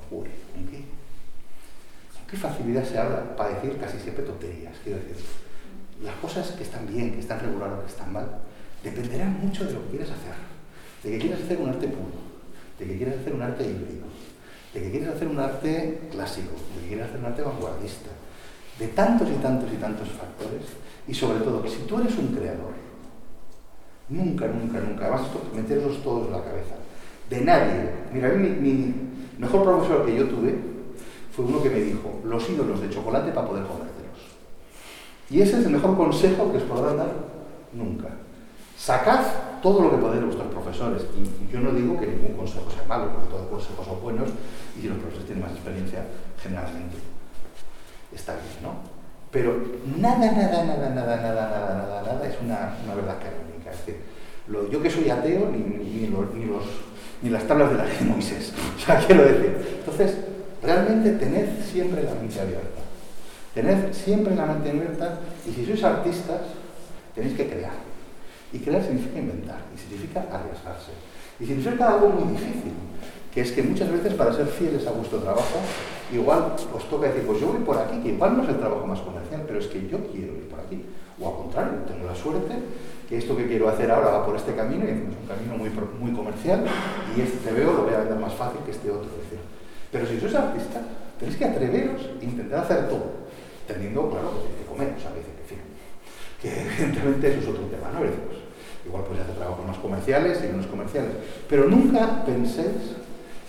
[0.10, 0.78] Joder, ¿con qué?
[0.78, 4.76] ¿Con qué facilidad se habla para decir casi siempre tonterías?
[4.84, 5.18] Quiero decir,
[6.02, 8.28] las cosas que están bien, que están reguladas o que están mal,
[8.84, 10.36] dependerán mucho de lo que quieres hacer.
[11.04, 12.20] De que quieras hacer un arte puro,
[12.80, 14.06] de que quieras hacer un arte híbrido,
[14.74, 18.10] de que quieres hacer un arte clásico, de que quieres hacer un arte vanguardista,
[18.80, 20.64] de tantos y tantos y tantos factores,
[21.08, 22.74] y sobre todo que si tú eres un creador,
[24.10, 26.76] nunca, nunca, nunca, además esto, meterlos todos en la cabeza,
[27.30, 27.90] de nadie.
[28.14, 28.94] Mira, a mí mi, mi
[29.38, 30.56] mejor profesor que yo tuve
[31.36, 33.94] fue uno que me dijo, los ídolos de chocolate para poder comértelos.
[35.30, 37.12] Y ese es el mejor consejo que os podrán dar
[37.74, 38.10] nunca.
[38.78, 39.22] Sacad
[39.62, 41.04] todo lo que podáis de vuestros profesores.
[41.16, 44.30] Y, yo no digo que ningún consejo sea malo, porque todos los consejos son buenos
[44.78, 46.04] y si los profesores tienen más experiencia,
[46.42, 46.98] generalmente
[48.14, 48.74] está bien, ¿no?
[49.32, 49.56] Pero
[49.98, 53.72] nada, nada, nada, nada, nada, nada, nada, nada es una, una verdad canónica.
[53.72, 54.02] Es decir,
[54.48, 56.64] lo- yo que soy ateo, ni, ni, ni los, ni, los,
[57.22, 58.54] ni las tablas de la ley de Moisés.
[58.78, 59.78] O sea, quiero decir.
[59.80, 60.18] Entonces,
[60.62, 62.82] realmente tened siempre la mente abierta.
[63.56, 66.42] Tened siempre la mente abierta y si sois artistas,
[67.16, 67.93] tenéis que crear.
[68.54, 70.94] Y crear significa inventar, y significa arriesgarse.
[71.40, 72.74] Y significa algo muy difícil,
[73.34, 75.58] que es que muchas veces para ser fieles a vuestro trabajo,
[76.14, 78.86] igual os toca decir, pues yo voy por aquí, que igual no es el trabajo
[78.86, 80.86] más comercial, pero es que yo quiero ir por aquí.
[81.20, 82.54] O al contrario, tengo la suerte
[83.10, 85.70] que esto que quiero hacer ahora va por este camino, y es un camino muy,
[86.00, 86.64] muy comercial,
[87.18, 89.10] y este te veo lo voy a vender más fácil que este otro.
[89.10, 89.40] decir.
[89.92, 90.84] Pero si sois artistas,
[91.20, 93.30] tenéis que atreveros e intentar hacer todo,
[93.68, 95.58] teniendo, claro, que comer, o sea, que, que,
[96.42, 98.02] que evidentemente eso es otro tema, ¿no?
[98.02, 98.43] Decir, pues,
[98.86, 101.12] igual podéis hacer trabajos más comerciales y menos comerciales,
[101.50, 102.96] pero nunca penséis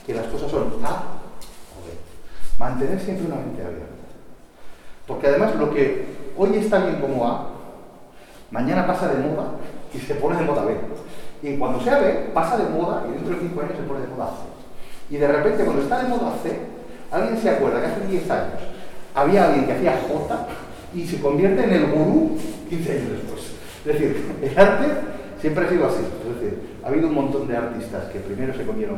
[0.07, 1.21] que las cosas son A
[1.75, 1.93] o B.
[2.59, 3.87] Mantener siempre una mente abierta.
[5.07, 7.51] Porque además lo que hoy está bien como A,
[8.51, 9.53] mañana pasa de moda
[9.93, 10.77] y se pone de moda B.
[11.43, 14.07] Y cuando sea B, pasa de moda y dentro de 5 años se pone de
[14.09, 15.15] moda C.
[15.15, 16.59] Y de repente cuando está de moda C,
[17.11, 18.61] alguien se acuerda que hace 10 años
[19.15, 20.47] había alguien que hacía J
[20.95, 23.43] y se convierte en el gurú 15 años después.
[23.85, 25.14] Es decir, el arte
[25.45, 26.01] siempre ha sido así.
[26.01, 28.97] Es decir, ha habido un montón de artistas que primero se comieron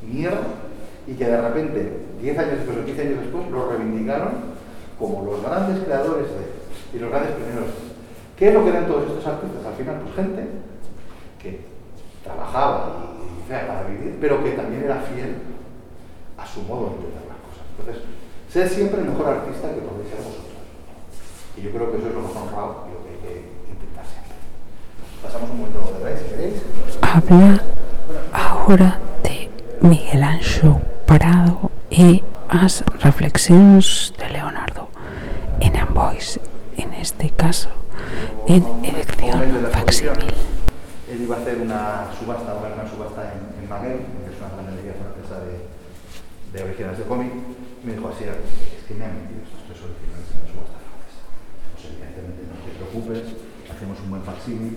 [0.00, 0.64] mierda
[1.06, 4.56] y que de repente, 10 años después o 15 años después, lo reivindicaron
[4.98, 7.68] como los grandes creadores de, y los grandes primeros.
[8.38, 9.60] ¿Qué es lo que eran todos estos artistas?
[9.66, 10.48] Al final, pues gente
[11.38, 11.60] que
[12.24, 15.36] trabajaba y, y para vivir, pero que también era fiel
[16.38, 17.64] a su modo de entender las cosas.
[17.76, 18.04] Entonces,
[18.48, 20.64] sed siempre el mejor artista que podéis ser vosotros.
[21.58, 23.57] Y yo creo que eso es lo más honrado y lo que.
[25.22, 26.62] Pasamos un momento si queréis.
[27.02, 27.62] Habla
[28.32, 29.50] ahora de
[29.80, 34.88] Miguel Anxo Prado y las reflexiones de Leonardo
[35.60, 36.40] en Amboise,
[36.76, 37.68] en este caso
[38.46, 39.42] en elección
[39.72, 40.34] facsímil.
[41.10, 44.54] Él iba a hacer una subasta, una gran subasta en, en Maguey, que es una
[44.56, 45.64] ganadería francesa de,
[46.52, 47.32] de originales de cómic.
[47.84, 51.22] Me dijo así, es que me han metido estos tres originales en la subasta francesa.
[51.74, 53.24] Pues evidentemente no te preocupes,
[53.72, 54.76] hacemos un buen facsímil,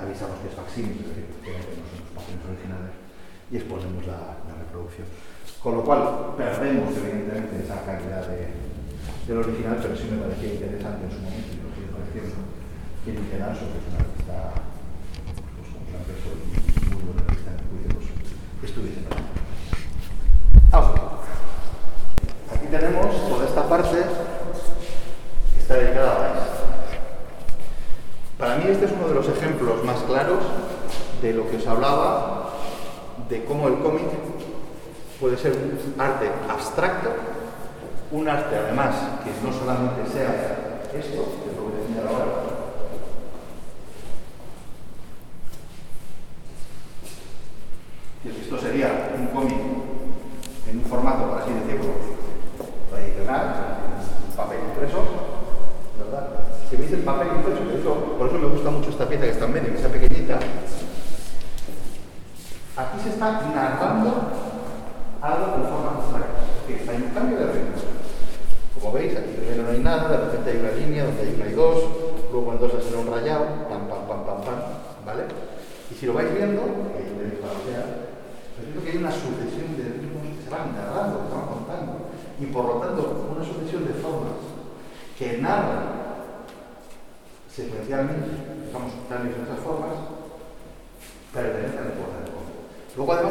[0.00, 2.94] avisamos que es facsímil, es decir, que no son páginas originales,
[3.50, 5.06] y exponemos la, reproducción.
[5.62, 11.12] Con lo cual, perdemos evidentemente esa calidad del original, pero sí me parecía interesante en
[11.12, 12.22] su momento, y lo que pareció
[13.04, 14.36] que literal sobre una revista,
[15.56, 16.40] pues como una persona
[16.92, 19.00] muy buena revista en el pues, estuviese
[20.70, 21.00] Vamos
[22.52, 23.96] Aquí tenemos toda esta parte,
[25.54, 26.59] que está dedicada a la
[28.40, 30.38] para mí este es uno de los ejemplos más claros
[31.20, 32.54] de lo que os hablaba,
[33.28, 34.06] de cómo el cómic
[35.20, 37.10] puede ser un arte abstracto,
[38.10, 42.49] un arte además que no solamente sea esto, que es lo que ahora,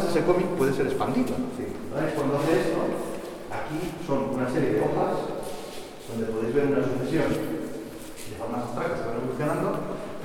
[0.10, 1.38] ese cómic puede ser expandido.
[1.54, 1.70] ¿sí?
[2.18, 2.82] Cuando hace esto,
[3.54, 5.38] aquí son una serie de hojas
[6.10, 9.70] donde podéis ver una sucesión de formas abstractas que evolucionando,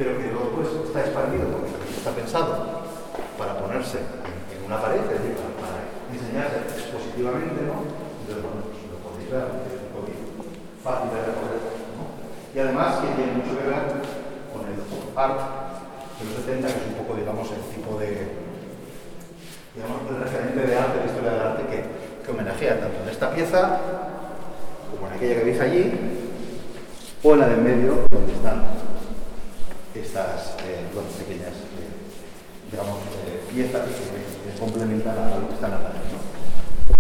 [0.01, 2.89] pero que luego pues, está expandido porque está pensado
[3.37, 4.01] para ponerse
[4.65, 7.85] una pared, es decir, para, enseñarse expositivamente, ¿no?
[7.85, 10.25] Entonces, pues lo podéis ver, es un poquito
[10.81, 11.61] fácil de recorrer,
[11.99, 12.05] ¿no?
[12.55, 13.85] Y además que tiene mucho que ver
[14.49, 14.79] con el
[15.19, 15.41] art
[16.17, 18.54] de los 70, que es un poco, digamos, el tipo de,
[19.75, 23.35] digamos, el referente de arte, de historia del arte, que, que homenajea tanto en esta
[23.35, 23.81] pieza
[24.91, 25.93] como en aquella que veis allí,
[27.23, 28.63] o en la del medio, donde están
[29.95, 30.87] estas eh,
[31.19, 35.99] pequeñas, eh, digamos, eh, piezas que complementar a lo que está narrando.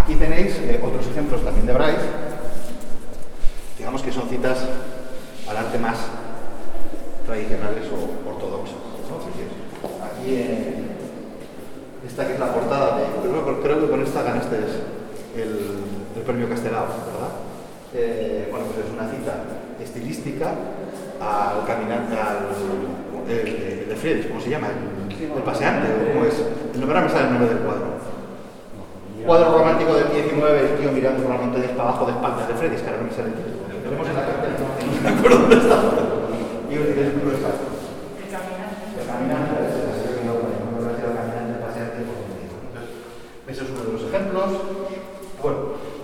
[0.00, 2.08] Aquí tenéis eh, otros ejemplos también de Bryce,
[3.78, 4.58] digamos que son citas
[5.48, 5.98] al arte más
[7.26, 8.76] tradicionales o ortodoxos.
[10.02, 10.84] aquí en
[12.14, 14.54] esta que es la portada, de, creo, creo, que con esta gané este
[15.34, 15.82] el,
[16.14, 17.34] el premio Castelao, ¿verdad?
[17.90, 19.34] Eh, bueno, pues es una cita
[19.82, 20.46] estilística
[21.18, 22.54] al caminante, al
[23.26, 24.68] el, de Freddy, ¿cómo se llama?
[25.10, 26.38] El, paseante, ¿cómo es?
[26.38, 27.98] El nombre me sale el nombre del cuadro.
[29.26, 32.54] Cuadro romántico del 19, el tío mirando por la montaña para abajo de espaldas de
[32.54, 33.58] Freddy, es que ahora no me sale el título.
[33.74, 35.82] Lo tenemos en la no me acuerdo dónde está.
[36.70, 37.74] Y yo diré el número exacto.
[38.22, 39.02] El caminante.
[39.02, 39.63] El caminante,
[43.64, 44.50] es uno de los ejemplos.
[45.42, 45.58] Bueno,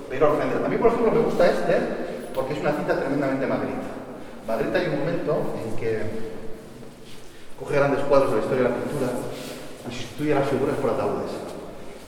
[0.09, 3.77] pero a mí, por ejemplo, me gusta este porque es una cita tremendamente madrid.
[4.47, 6.01] Madrid hay un momento en que
[7.59, 9.09] coge grandes cuadros de la historia de la pintura
[9.89, 11.33] y sustituye las figuras por ataúdes.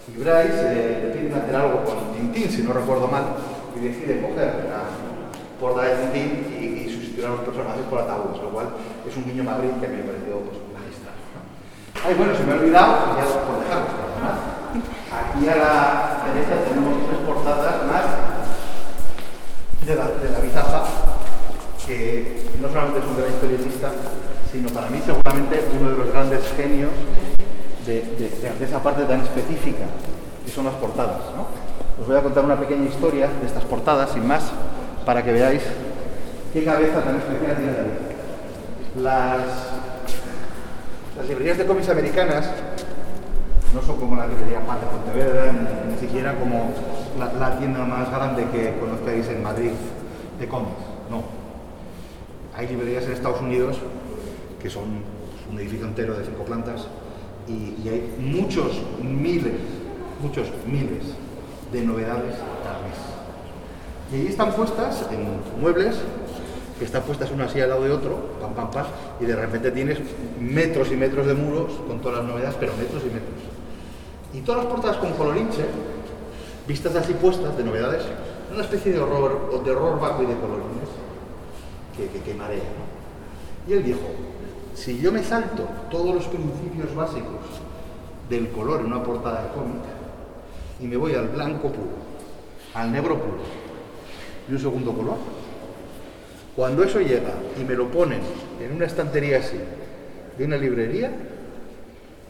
[0.09, 3.37] Y Bryce eh, le piden hacer algo con Tintín, si no recuerdo mal,
[3.77, 4.91] y decide coger la
[5.61, 8.67] portada de Tintín y, sustituir a los personajes por ataúdes, lo cual
[9.09, 11.15] es un guiño Madrid que me pareció pues, magistral.
[12.05, 14.52] Ay, bueno, se me ha olvidado, ya por dejarlo, pero además,
[15.35, 18.05] aquí a la derecha tenemos tres portadas más
[19.87, 20.43] de la, de la
[21.87, 23.91] que no solamente es un gran historietista,
[24.53, 26.91] sino para mí seguramente uno de los grandes genios
[27.87, 29.85] de, esa parte tan específica,
[30.45, 31.19] que son las portadas.
[32.01, 34.45] Os voy a contar una pequeña historia de estas portadas, sin más,
[35.05, 35.63] para que veáis
[36.53, 39.03] qué cabeza tan especial tiene David.
[39.03, 39.41] Las,
[41.17, 42.51] las librerías de cómics americanas
[43.75, 45.53] no son como la librería Juan de Pontevedra,
[45.89, 46.73] ni, siquiera como
[47.19, 49.71] la, tienda más grande que conozcáis en Madrid
[50.39, 50.83] de cómics.
[51.11, 51.23] No.
[52.55, 53.79] Hay librerías en Estados Unidos
[54.61, 54.85] que son
[55.51, 56.87] un edificio entero de cinco plantas,
[57.49, 59.55] y, hay muchos miles,
[60.23, 61.03] muchos miles
[61.73, 62.99] de novedades al mes.
[64.13, 65.97] Y ahí están puestas en muebles,
[66.79, 68.87] que están puestas una así al lado de otro, pam, pam, pam,
[69.21, 69.99] y de repente tienes
[70.41, 73.52] metros y metros de muros con todas las novedades, pero metros y metros.
[74.33, 75.65] Y todas las portadas con colorinche,
[76.67, 78.03] vistas así puestas de novedades,
[78.53, 80.89] una especie de horror, de horror y de colorines
[81.97, 82.61] que, que, marea.
[83.67, 84.01] Y él dijo,
[84.75, 87.41] si yo me salto todos los principios básicos
[88.29, 89.83] del color en una portada de cómic
[90.81, 92.13] y me voy al blanco puro,
[92.75, 93.43] al negro puro
[94.49, 95.17] y un segundo color,
[96.57, 98.21] cuando eso llega y me lo ponen
[98.61, 99.59] en una estantería así,
[100.37, 101.11] de una librería,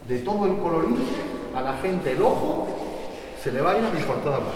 [0.07, 0.97] de todo el colorín,
[1.55, 2.67] a la gente el ojo
[3.41, 4.53] se le va a ir a mi portada blanca.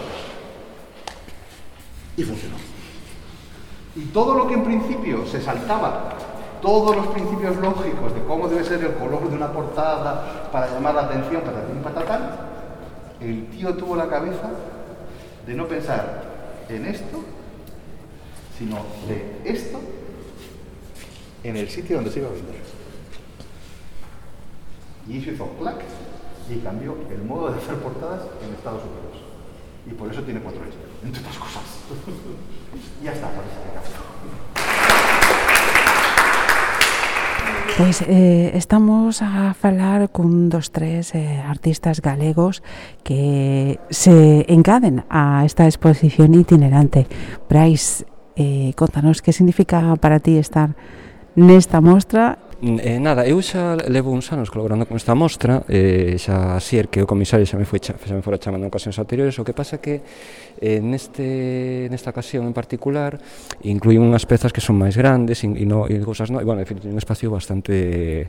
[2.16, 2.56] Y funcionó.
[3.94, 6.14] Y todo lo que en principio se saltaba
[6.60, 10.94] todos los principios lógicos de cómo debe ser el color de una portada para llamar
[10.94, 12.30] la atención, para un patatán,
[13.20, 14.50] el tío tuvo la cabeza
[15.46, 16.22] de no pensar
[16.68, 17.22] en esto,
[18.58, 18.76] sino
[19.08, 19.80] de esto
[21.44, 22.62] en el sitio donde se iba a vender.
[25.08, 25.80] Y eso hizo clac
[26.50, 29.22] y cambió el modo de hacer portadas en Estados Unidos.
[29.86, 31.62] Y por eso tiene cuatro estrellas, entre otras cosas.
[33.00, 34.08] y ya está, por caso.
[37.78, 42.64] Pois eh, estamos a falar cun dos tres eh, artistas galegos
[43.04, 47.06] que se encaden a esta exposición itinerante.
[47.48, 50.74] Brais, eh, contanos que significa para ti estar
[51.36, 56.18] nesta mostra Mm, eh, nada, eu xa levo uns anos colaborando con esta mostra, eh,
[56.18, 58.98] xa Sier, que o comisario xa me foi xa, xa me fora chamando en ocasións
[58.98, 60.02] anteriores, o que pasa que
[60.60, 63.18] eh, neste, nesta ocasión en particular
[63.62, 66.68] incluí unhas pezas que son máis grandes e, no, e cousas no, e bueno, en
[66.68, 68.26] fin, un espacio bastante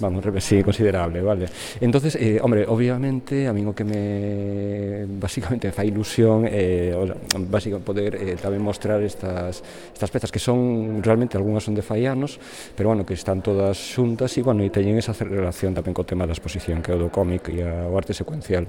[0.00, 1.46] vamos, sí, considerable, vale.
[1.80, 7.06] Entonces, eh, hombre, obviamente a min o que me basicamente me fai ilusión eh, o,
[7.46, 9.62] básicamente poder eh, tamén mostrar estas,
[9.94, 12.38] estas pezas que son realmente algunhas son de faianos,
[12.74, 16.26] pero bueno, que están todas xuntas e bueno, e teñen esa relación tamén co tema
[16.26, 18.66] da exposición que é o do cómic e a, o arte secuencial.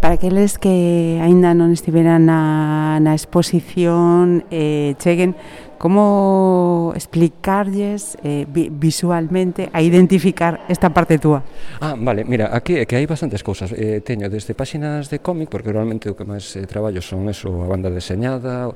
[0.00, 5.34] Para aqueles que aínda non estiveran na, na exposición, eh, cheguen,
[5.78, 11.42] como explicarlles eh, vi, visualmente a identificar esta parte túa?
[11.80, 13.70] Ah, vale, mira, aquí é que hai bastantes cousas.
[13.70, 17.62] Eh, teño desde páxinas de cómic, porque realmente o que máis eh, traballo son eso,
[17.62, 18.74] a banda deseñada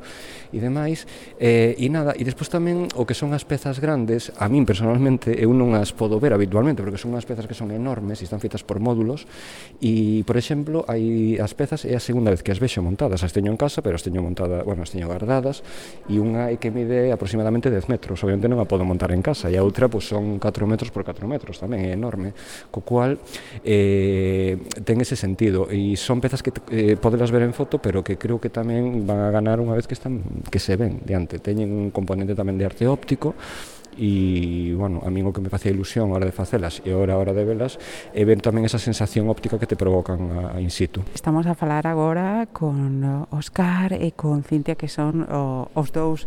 [0.55, 1.05] e demais,
[1.43, 5.35] eh, e nada, e despois tamén o que son as pezas grandes, a min personalmente
[5.35, 8.39] eu non as podo ver habitualmente, porque son unhas pezas que son enormes e están
[8.39, 9.27] feitas por módulos,
[9.83, 13.35] e, por exemplo, hai as pezas é a segunda vez que as vexo montadas, as
[13.35, 15.67] teño en casa, pero as teño montadas, bueno, as teño guardadas,
[16.07, 18.23] e unha é que mide mide aproximadamente 10 metros.
[18.25, 19.49] Obviamente non a podo montar en casa.
[19.49, 22.37] E a outra pois, son 4 metros por 4 metros tamén, é enorme.
[22.69, 23.17] Co cual
[23.65, 25.73] eh, ten ese sentido.
[25.73, 29.25] E son pezas que eh, podelas ver en foto, pero que creo que tamén van
[29.25, 30.21] a ganar unha vez que están
[30.53, 31.41] que se ven diante.
[31.41, 33.33] Teñen un componente tamén de arte óptico,
[33.97, 37.15] e, bueno, a min o que me facía ilusión a hora de facelas e hora
[37.15, 37.77] a hora de velas
[38.17, 41.05] é ver tamén esa sensación óptica que te provocan a, in situ.
[41.13, 46.25] Estamos a falar agora con Óscar e con Cintia que son o, os dous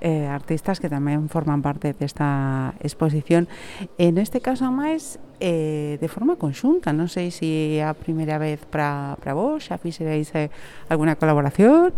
[0.00, 3.48] eh, artistas que tamén forman parte desta exposición.
[3.96, 6.92] En este caso, máis, eh, de forma conxunta.
[6.92, 10.52] Non sei se a primeira vez para vos xa fixereis eh,
[10.88, 11.92] alguna colaboración.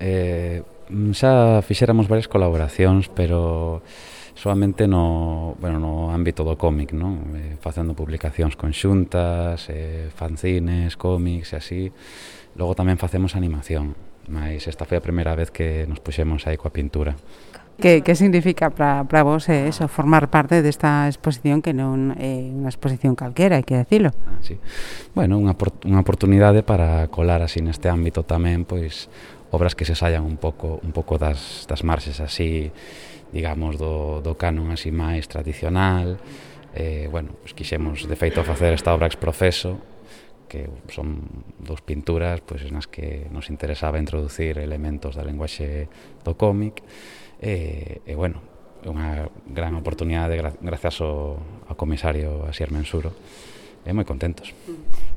[0.00, 0.62] Eh,
[0.92, 3.80] mm, xa fixéramos varias colaboracións, pero
[4.38, 7.34] solamente no, bueno, no ámbito do cómic, non?
[7.34, 11.82] Eh, facendo publicacións conxuntas, eh, fanzines, cómics e así.
[12.54, 16.70] Logo tamén facemos animación Mais esta foi a primeira vez que nos puxemos aí coa
[16.70, 17.16] pintura.
[17.78, 22.42] Que, que significa para, para vos eh, eso, formar parte desta exposición que non é
[22.42, 24.10] eh, unha exposición calquera, hai que decirlo?
[24.26, 24.58] Ah, sí.
[25.14, 25.54] Bueno, unha,
[25.86, 29.06] unha oportunidade para colar así neste ámbito tamén pois
[29.54, 32.74] obras que se saian un pouco un pouco das, das marxes así
[33.32, 36.18] digamos do, do canon así máis tradicional
[36.74, 39.78] eh, bueno, pues, quixemos de feito facer esta obra ex profeso
[40.48, 41.22] que son
[41.60, 45.86] dos pinturas pois nas que nos interesaba introducir elementos da lenguaxe
[46.24, 46.82] do cómic
[47.38, 48.42] e, e bueno,
[48.82, 51.38] unha gran oportunidade grazas ao,
[51.68, 53.12] ao comisario Asier Mensuro
[53.84, 54.54] e moi contentos.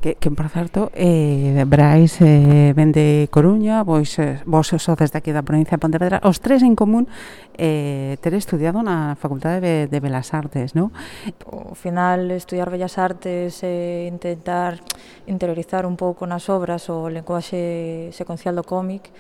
[0.01, 5.45] Que, que por certo, eh, Brais eh, vende Coruña, vos, eh, vos sodes daqui da
[5.45, 7.05] provincia de Pontevedra, os tres en común
[7.53, 10.89] eh, ter estudiado na Facultade de, de Belas Artes, non?
[11.45, 14.82] O final, estudiar Bellas Artes e eh, intentar
[15.30, 19.14] interiorizar un pouco nas obras o lenguaxe secuencial do cómic,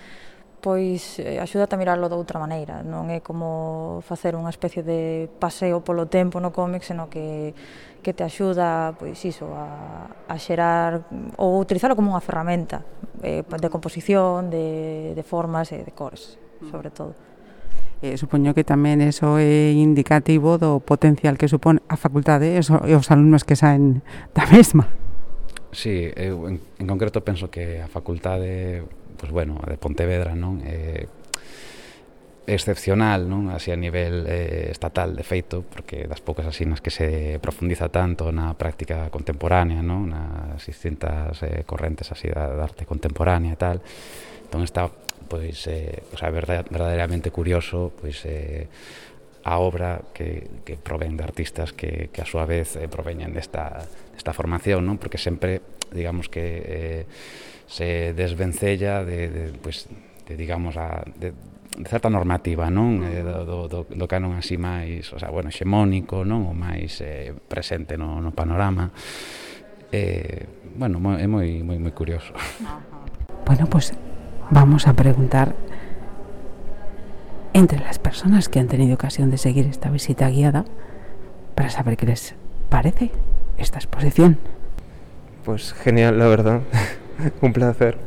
[0.61, 5.25] pois eh, axúdate a mirarlo de outra maneira, non é como facer unha especie de
[5.41, 7.53] paseo polo tempo no cómic, senón que
[8.01, 11.05] que te axuda pois iso a, a xerar
[11.37, 12.81] ou utilizarlo como unha ferramenta
[13.21, 16.95] eh, de composición, de, de formas e de cores, sobre mm.
[16.97, 17.13] todo.
[18.01, 23.07] Eh, supoño que tamén eso é indicativo do potencial que supón a facultade e os
[23.13, 24.01] alumnos que saen
[24.33, 24.89] da mesma.
[25.71, 28.83] Sí, eu en, en concreto penso que a facultade,
[29.15, 30.59] pois pues bueno, a de Pontevedra, non?
[30.65, 31.05] Eh,
[32.51, 33.49] excepcional, non?
[33.49, 37.87] Así a nivel eh, estatal, de feito, porque das poucas así nas que se profundiza
[37.87, 40.11] tanto na práctica contemporánea, non?
[40.11, 43.79] Nas distintas eh, correntes así da, da arte contemporánea e tal.
[44.45, 44.91] Entón está
[45.31, 48.67] pois eh, o sea, verdadeiramente curioso, pois eh,
[49.43, 53.81] a obra que, que provén de artistas que, que a súa vez eh, proveñen desta,
[54.13, 54.99] desta formación, non?
[54.99, 57.03] porque sempre, digamos que eh,
[57.65, 59.87] se desvencella de, de, pues,
[60.27, 61.33] de digamos, a, de,
[61.87, 62.99] certa normativa, non?
[63.03, 66.51] Eh, do, do, do canon así máis, o sea, bueno, xemónico, non?
[66.51, 68.91] O máis eh, presente no, no panorama.
[69.91, 72.35] Eh, bueno, é moi, moi, moi curioso.
[73.45, 73.95] Bueno, pues
[74.51, 75.55] vamos a preguntar
[77.53, 80.63] entre las personas que han tenido ocasión de seguir esta visita guiada
[81.55, 82.35] para saber qué les
[82.69, 83.11] parece
[83.57, 84.37] esta exposición.
[85.43, 86.61] Pues genial, la verdad.
[87.41, 87.97] Un placer.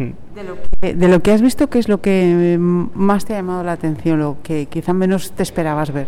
[0.00, 3.36] De lo, que, de lo que has visto, ¿qué es lo que más te ha
[3.36, 6.06] llamado la atención, lo que quizá menos te esperabas ver?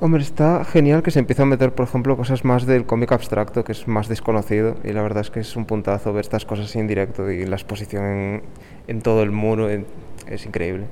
[0.00, 3.64] Hombre, está genial que se empiece a meter, por ejemplo, cosas más del cómic abstracto,
[3.64, 6.74] que es más desconocido, y la verdad es que es un puntazo ver estas cosas
[6.76, 8.42] en directo y la exposición en,
[8.86, 10.86] en todo el muro es increíble.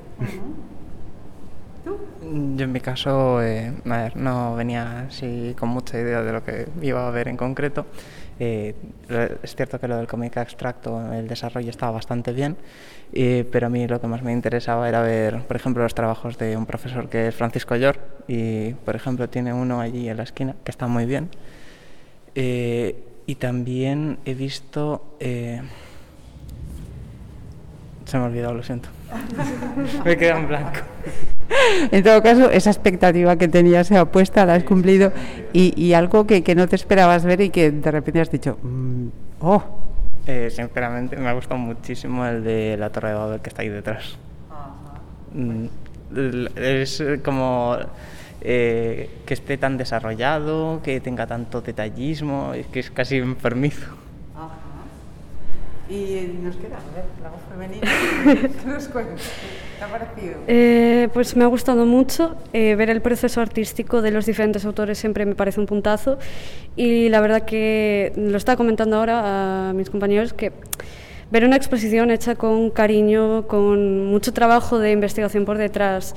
[1.85, 1.99] ¿Tú?
[2.57, 6.45] Yo en mi caso, eh, a ver, no venía así con mucha idea de lo
[6.45, 7.87] que iba a ver en concreto.
[8.45, 8.75] Eh,
[9.41, 12.57] es cierto que lo del cómic abstracto, el desarrollo estaba bastante bien,
[13.53, 16.57] pero a mí lo que más me interesaba era ver, por ejemplo, los trabajos de
[16.57, 20.57] un profesor que es Francisco Llor, y por ejemplo tiene uno allí en la esquina
[20.65, 21.29] que está muy bien.
[22.35, 25.17] Eh, y también he visto...
[25.21, 25.63] Eh,
[28.13, 28.91] se me ha olvidado, lo siento.
[30.05, 30.81] me queda en blanco.
[31.91, 35.13] En todo caso, esa expectativa que tenías se ha puesta, la has cumplido
[35.53, 38.59] y, y algo que, que, no te esperabas ver y que de repente has dicho,
[38.63, 39.09] mmm,
[39.41, 39.63] oh.
[40.27, 43.71] Eh, sinceramente me ha gustado muchísimo el de la Torre de Babel que está ahí
[43.71, 44.19] detrás.
[45.35, 45.69] -huh.
[46.57, 47.77] Es como
[48.43, 54.02] eh, que esté tan desarrollado, que tenga tanto detallismo, es que es casi enfermizo.
[55.93, 56.79] Y nos queda,
[57.23, 57.87] la voz femenina,
[58.63, 59.13] ¿qué nos cuenta?
[59.79, 60.37] ¿Te ha parecido?
[60.47, 64.97] Eh, pues me ha gustado mucho eh, ver el proceso artístico de los diferentes autores,
[64.97, 66.19] siempre me parece un puntazo.
[66.77, 70.53] Y la verdad que lo estaba comentando ahora a mis compañeros que
[71.31, 76.15] ver una exposición hecha con cariño, con mucho trabajo de investigación por detrás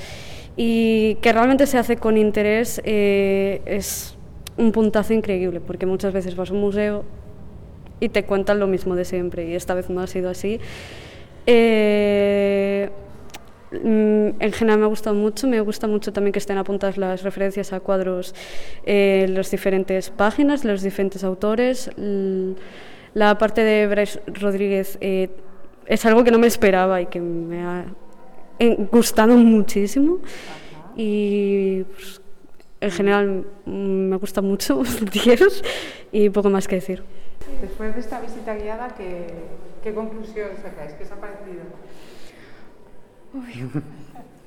[0.56, 4.16] y que realmente se hace con interés eh, es
[4.56, 7.04] un puntazo increíble, porque muchas veces vas a un museo
[8.00, 10.60] y te cuentan lo mismo de siempre y esta vez no ha sido así.
[11.48, 12.90] Eh,
[13.72, 17.74] en general me ha gustado mucho, me gusta mucho también que estén apuntadas las referencias
[17.74, 18.34] a cuadros
[18.86, 21.90] eh, las diferentes páginas, los diferentes autores.
[23.14, 25.30] La parte de Bryce Rodríguez eh,
[25.86, 27.86] es algo que no me esperaba y que me ha
[28.92, 30.20] gustado muchísimo
[30.96, 32.22] y pues,
[32.82, 35.64] en general me gusta mucho Dios
[36.12, 37.04] y poco más que decir.
[37.62, 39.28] Después de esta visita guiada, ¿qué,
[39.84, 40.94] qué conclusión sacáis?
[40.94, 41.64] ¿Qué os ha parecido?
[43.34, 43.70] Uy,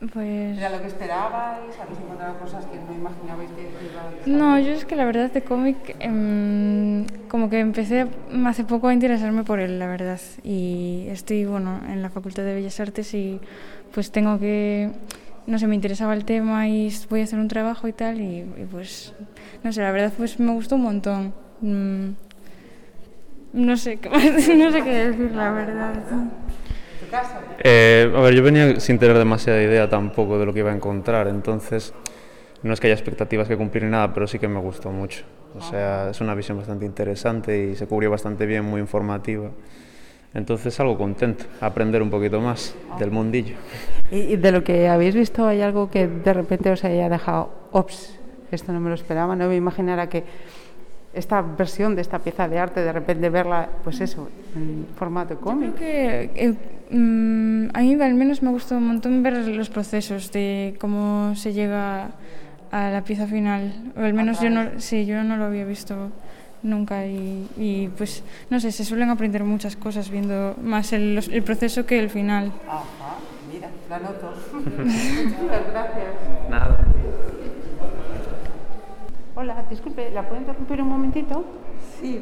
[0.12, 0.58] pues...
[0.58, 1.78] ¿Era lo que esperabais?
[1.80, 5.30] ¿Habéis encontrado cosas que no imaginabais que ibais a No, yo es que la verdad
[5.30, 8.06] de cómic, eh, como que empecé
[8.46, 10.20] hace poco a interesarme por él, la verdad.
[10.42, 13.40] Y estoy, bueno, en la Facultad de Bellas Artes y
[13.92, 14.90] pues tengo que
[15.48, 18.40] no sé, me interesaba el tema y voy a hacer un trabajo y tal, y,
[18.40, 19.14] y pues,
[19.64, 21.32] no sé, la verdad pues me gustó un montón.
[21.62, 22.10] Mm,
[23.52, 24.08] no sé, qué,
[24.56, 25.94] no sé qué decir, la verdad.
[27.60, 30.74] Eh, a ver, yo venía sin tener demasiada idea tampoco de lo que iba a
[30.74, 31.94] encontrar, entonces
[32.62, 35.24] no es que haya expectativas que cumplir ni nada, pero sí que me gustó mucho.
[35.56, 39.50] O sea, es una visión bastante interesante y se cubrió bastante bien, muy informativa.
[40.34, 43.56] Entonces algo contento, aprender un poquito más del mundillo.
[44.10, 48.18] ¿Y de lo que habéis visto hay algo que de repente os haya dejado, ops,
[48.50, 50.24] esto no me lo esperaba, no me imaginara que
[51.14, 55.70] esta versión de esta pieza de arte, de repente verla, pues eso, en formato cómic?
[55.70, 56.54] Yo creo que eh,
[56.90, 61.52] mm, a mí al menos me gustó un montón ver los procesos de cómo se
[61.52, 62.10] llega
[62.70, 63.92] a la pieza final.
[63.96, 66.10] O al menos yo no, sí, yo no lo había visto
[66.62, 71.28] nunca y, y, pues no sé, se suelen aprender muchas cosas viendo más el, los,
[71.28, 72.52] el proceso que el final.
[72.68, 73.16] Ajá,
[73.52, 74.34] mira, la noto.
[74.52, 76.50] Muchas gracias.
[76.50, 76.78] Nada.
[79.40, 81.44] Hola, disculpe, ¿la puedo interrumpir un momentito?
[82.00, 82.20] Sí,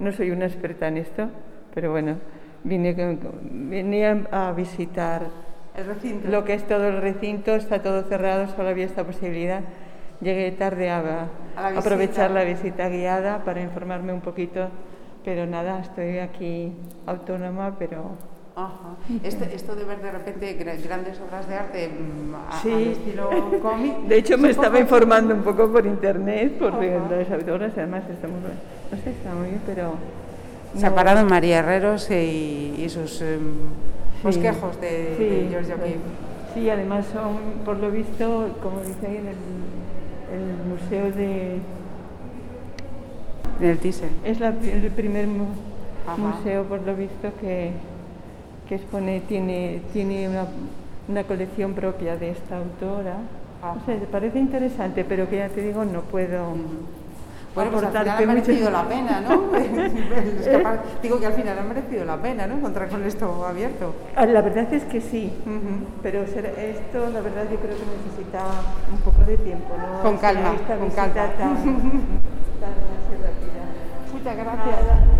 [0.00, 1.28] no soy una experta en esto,
[1.74, 2.16] pero bueno,
[2.62, 2.94] vine,
[3.42, 5.26] vine a visitar
[5.76, 6.26] el recinto.
[6.30, 9.60] lo que es todo el recinto, está todo cerrado, solo había esta posibilidad.
[10.22, 14.70] Llegué tarde a, a la aprovechar la visita guiada para informarme un poquito,
[15.26, 16.72] pero nada, estoy aquí
[17.04, 18.16] autónoma, pero
[18.56, 18.94] Ajá.
[19.24, 21.90] Este, esto de ver de repente grandes obras de arte
[22.48, 22.72] a, sí.
[22.72, 23.30] al estilo
[23.60, 23.96] cómic.
[24.06, 28.38] De hecho, me estaba informando un poco por internet, por las autoras, además está muy
[28.40, 28.52] bien.
[28.92, 29.94] No sé, está muy bien, pero.
[30.76, 34.22] Se ha parado María Herreros y, y sus eh, sí.
[34.24, 35.98] bosquejos de, sí, de George O'Keeffe.
[36.54, 39.36] Sí, además son, por lo visto, como dice ahí en el,
[40.32, 41.60] el museo de.
[43.60, 44.10] En el Thyssen.
[44.24, 45.46] Es la, el primer mu
[46.06, 46.16] Ajá.
[46.16, 47.72] museo, por lo visto, que
[48.68, 50.46] que expone, tiene, tiene una,
[51.08, 53.16] una, colección propia de esta autora.
[53.62, 53.76] Ah.
[53.80, 56.54] O sea, te parece interesante, pero que ya te digo, no puedo.
[57.54, 59.42] Bueno, pues al final ha merecido la pena, ¿no?
[61.02, 62.54] Digo que al final ha merecido la pena, ¿no?
[62.56, 63.94] Encontrar con esto abierto.
[64.16, 65.86] La verdad es que sí, uh -huh.
[66.02, 68.44] pero esto, la verdad, yo creo que necesita
[68.92, 70.02] un poco de tiempo, ¿no?
[70.02, 71.14] Con calma, con calma.
[71.14, 73.62] Tan, tarde así rápida.
[74.12, 75.13] Muchas gracias.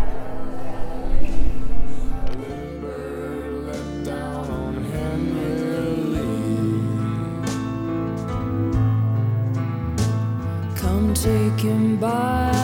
[11.25, 12.64] Taken by.